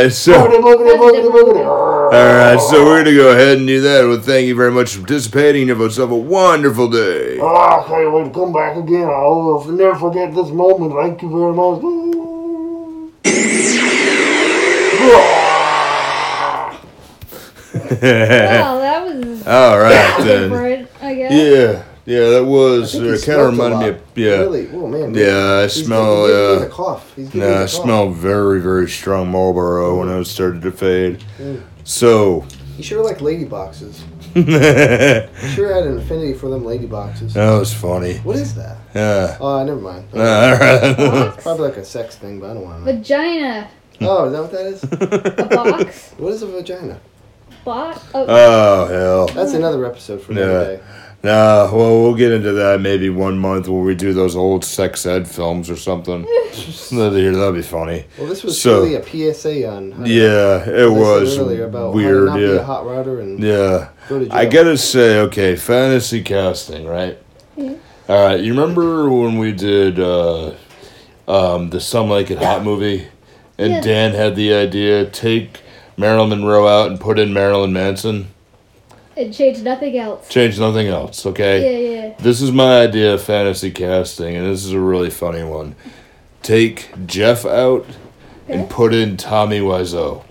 [0.03, 0.33] right, so.
[0.33, 1.47] boogity, boogity, That's boogity, different.
[1.47, 1.65] boogity.
[1.67, 4.05] All right, so we're gonna go ahead and do that.
[4.09, 5.69] Well, thank you very much for participating.
[5.69, 7.39] Have yourself a wonderful day.
[7.39, 9.09] Oh, I can't wait to come back again.
[9.09, 10.93] I'll never forget this moment.
[10.95, 11.83] Thank you very much.
[17.73, 18.81] Well,
[19.45, 20.51] that All right then.
[20.51, 21.33] different, I guess.
[21.33, 22.95] Yeah, yeah, that was.
[22.95, 23.89] I think Uh, kind of reminded me.
[23.89, 24.69] Of, yeah, Really?
[24.73, 25.15] Oh man.
[25.15, 25.59] yeah.
[25.59, 26.27] I He's smell.
[26.27, 27.13] He's getting Uh, a cough.
[27.17, 27.71] He's getting no, I a cough.
[27.71, 31.23] smell very, very strong Marlboro when I started to fade.
[31.39, 31.63] Mm.
[31.85, 32.45] So.
[32.77, 34.03] You sure like lady boxes.
[34.35, 37.35] that He sure had an affinity for them lady boxes.
[37.35, 38.15] That was funny.
[38.19, 38.77] What is that?
[38.95, 39.37] Yeah.
[39.41, 40.05] Oh, never mind.
[40.15, 40.97] All right.
[40.97, 41.43] Box?
[41.43, 42.99] Probably like a sex thing, but I don't want to know.
[42.99, 43.69] Vagina.
[44.03, 44.83] Oh, is that what that is?
[45.53, 46.15] A box.
[46.17, 46.99] What is a vagina?
[47.65, 48.01] Box.
[48.15, 49.27] Oh, Oh hell.
[49.29, 50.65] That's another episode for another Yeah.
[50.77, 50.81] day.
[51.23, 55.05] Nah, well, we'll get into that maybe one month where we do those old sex
[55.05, 56.23] ed films or something.
[56.91, 58.05] That'd be that'd be funny.
[58.19, 59.03] Well, this was So- really a
[59.35, 59.93] PSA on.
[59.93, 62.29] How to, Yeah, it as I said was earlier about weird.
[62.31, 63.89] How to not be a Yeah, hot rodder and yeah.
[64.09, 64.27] go.
[64.31, 67.19] I gotta say, okay, fantasy casting, right?
[67.55, 67.75] Yeah.
[68.09, 70.53] All right, you remember when we did uh,
[71.29, 73.07] um, the Some Like It Hot movie,
[73.59, 73.81] and Yeah.
[73.83, 75.61] Dan had the idea take
[75.97, 78.29] Marilyn Monroe out and put in Marilyn Manson,
[79.17, 80.29] it changed nothing else.
[80.29, 81.63] change nothing else, okay?
[81.63, 82.15] Yeah, yeah.
[82.19, 85.75] This is my idea of fantasy casting, and this is a really funny one.
[86.43, 87.87] Take Jeff out
[88.49, 90.25] and put in Tommy Wiseau.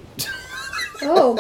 [1.02, 1.38] Oh.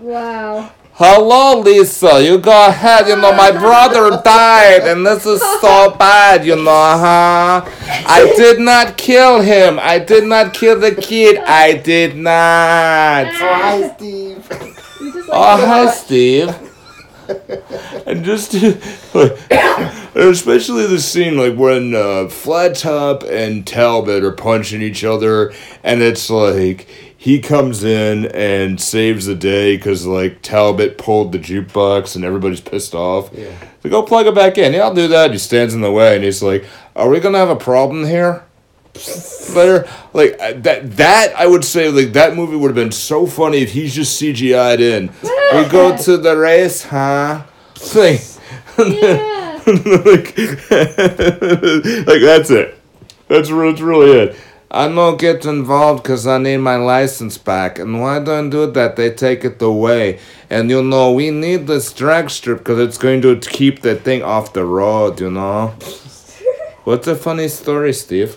[0.00, 0.70] Wow.
[0.98, 2.24] Hello, Lisa.
[2.24, 3.06] You go ahead.
[3.06, 7.60] You know, my brother died, and this is so bad, you know, huh?
[8.08, 9.78] I did not kill him.
[9.78, 11.36] I did not kill the kid.
[11.36, 13.26] I did not.
[13.26, 14.48] Oh, hi, Steve.
[14.98, 16.54] You Oh, hi, Steve.
[18.06, 18.54] and just,
[19.14, 19.36] like,
[20.14, 25.52] especially the scene like when uh, Flat Top and Talbot are punching each other,
[25.84, 26.88] and it's like
[27.26, 32.60] he comes in and saves the day because like Talbot pulled the jukebox and everybody's
[32.60, 33.30] pissed off.
[33.32, 33.50] Yeah.
[33.82, 34.72] So go plug it back in.
[34.72, 35.32] Yeah, I'll do that.
[35.32, 36.64] He stands in the way and he's like,
[36.94, 38.44] "Are we gonna have a problem here?"
[39.54, 40.96] There, like uh, that.
[40.98, 44.22] That I would say, like that movie would have been so funny if he's just
[44.22, 45.10] CGI'd in.
[45.20, 47.42] we go to the race, huh?
[47.96, 48.20] Like,
[48.78, 49.60] Yeah.
[49.66, 50.38] like,
[52.06, 52.78] like that's it.
[53.26, 54.36] That's, that's really it.
[54.76, 57.78] I don't get involved because I need my license back.
[57.78, 58.96] And why don't do that?
[58.96, 60.18] They take it away.
[60.50, 64.22] And you know, we need this drag strip because it's going to keep the thing
[64.22, 65.68] off the road, you know?
[66.84, 68.36] What's a funny story, Steve?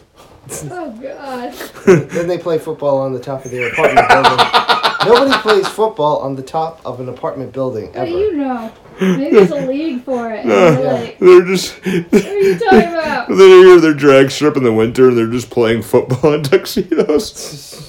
[0.72, 1.54] Oh God.
[2.10, 4.59] then they play football on the top of their apartment building.
[5.06, 8.72] Nobody plays football on the top of an apartment building What do you know?
[9.00, 10.40] Maybe there's a league for it.
[10.42, 10.80] And Yeah.
[10.80, 11.74] you're like, They're just.
[11.86, 13.30] what are you talking about?
[13.38, 17.86] They hear their drag strip in the winter and they're just playing football in tuxedos.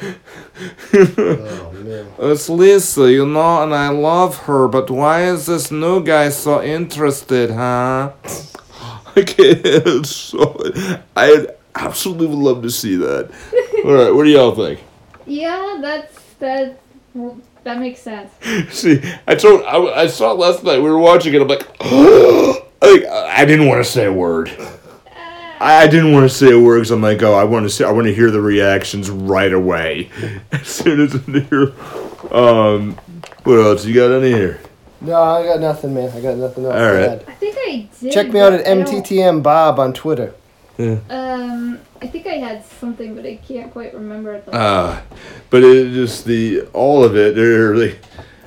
[0.92, 2.06] Oh man.
[2.18, 6.62] It's Lisa, you know, and I love her, but why is this new guy so
[6.62, 8.12] interested, huh?
[9.16, 10.56] Okay, it's so.
[11.16, 13.30] I absolutely would love to see that.
[13.84, 14.80] All right, what do y'all think?
[15.24, 16.80] Yeah, that's that.
[17.64, 18.30] That makes sense.
[18.70, 20.78] See, I told I, I saw it last night.
[20.78, 21.40] We were watching it.
[21.40, 24.50] I'm like, like I didn't want to say a word.
[25.60, 27.70] I I didn't want to say a word because I'm like, oh, I want to
[27.70, 30.10] see, I want to hear the reactions right away.
[30.52, 31.72] As soon as I hear,
[32.30, 32.96] um,
[33.44, 34.60] what else you got any here?
[35.00, 36.10] No, I got nothing, man.
[36.10, 37.08] I got nothing else All to right.
[37.10, 37.24] add.
[37.28, 38.12] I think I did.
[38.12, 40.34] Check me out at MTTM Bob on Twitter.
[40.78, 40.98] Yeah.
[41.08, 45.00] Um, I think I had something, but I can't quite remember at the Uh,
[45.48, 47.34] but it just the all of it.
[47.34, 47.98] Really,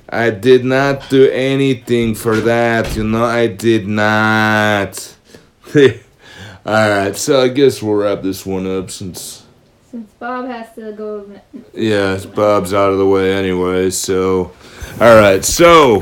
[0.08, 2.96] I did not do anything for that.
[2.96, 5.16] You know, I did not.
[5.76, 9.44] all right, so I guess we'll wrap this one up since.
[9.90, 11.28] since Bob has to go.
[11.74, 14.52] Yeah, Bob's out of the way anyway, so.
[15.02, 16.02] Alright, so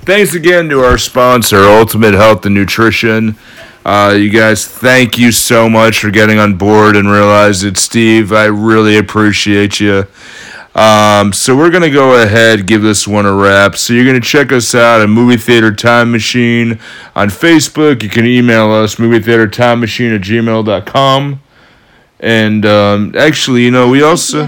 [0.00, 3.38] thanks again to our sponsor, Ultimate Health and Nutrition.
[3.86, 8.32] Uh, you guys, thank you so much for getting on board and realize it, Steve.
[8.32, 10.08] I really appreciate you.
[10.74, 13.76] Um, so we're gonna go ahead give this one a wrap.
[13.76, 16.80] So you're gonna check us out at Movie Theater Time Machine
[17.14, 18.02] on Facebook.
[18.02, 21.40] You can email us movie theater time machine at gmail.com.
[22.18, 24.46] And um, actually, you know, we also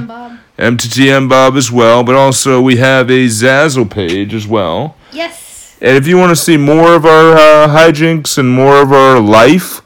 [0.59, 4.97] MTTM Bob as well, but also we have a Zazzle page as well.
[5.13, 5.48] Yes.
[5.81, 9.21] And if you want to see more of our uh, hijinks and more of our
[9.21, 9.81] life,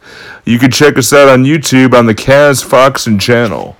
[0.46, 3.76] you can check us out on YouTube on the Kaz Foxsen channel.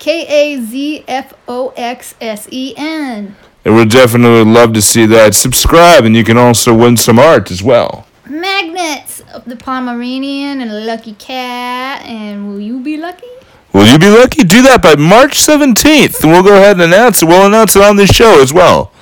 [0.00, 3.36] K A Z F O X S E N.
[3.64, 5.36] And we'd definitely love to see that.
[5.36, 8.08] Subscribe, and you can also win some art as well.
[8.28, 12.04] Magnets of the Pomeranian and a lucky cat.
[12.04, 13.28] And will you be lucky?
[13.72, 14.42] Will you be lucky?
[14.42, 17.26] Do that by March 17th, and we'll go ahead and announce it.
[17.26, 18.92] We'll announce it on this show as well.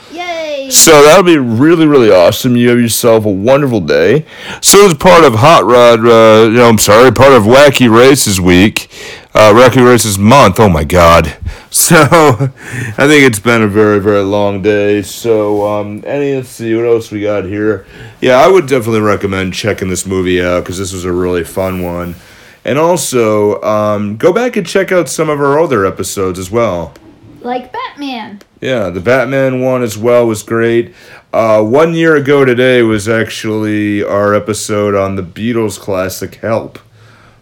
[0.71, 2.57] So that'll be really, really awesome.
[2.57, 4.25] You have yourself a wonderful day.
[4.61, 8.41] So as part of Hot Rod, uh, you know, I'm sorry, part of Wacky Races
[8.41, 8.89] Week,
[9.35, 10.61] uh, Wacky Races Month.
[10.61, 11.37] Oh my God.
[11.73, 15.03] So I think it's been a very, very long day.
[15.03, 17.87] So um, any, let's see what else we got here.
[18.21, 21.81] Yeah, I would definitely recommend checking this movie out because this was a really fun
[21.81, 22.17] one.
[22.65, 26.93] And also, um, go back and check out some of our other episodes as well.
[27.41, 28.41] Like Batman.
[28.61, 30.95] Yeah, the Batman one as well was great.
[31.33, 36.79] Uh, one year ago today was actually our episode on the Beatles classic Help.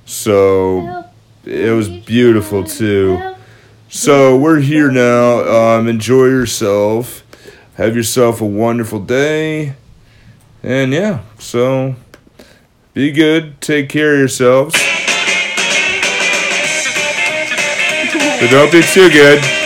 [0.06, 1.04] So
[1.44, 3.34] it was beautiful too.
[3.88, 5.40] So we're here now.
[5.78, 7.24] Um, enjoy yourself.
[7.74, 9.74] Have yourself a wonderful day.
[10.62, 11.96] And yeah, so
[12.94, 13.60] be good.
[13.60, 14.76] Take care of yourselves.
[18.40, 19.57] But don't be too good.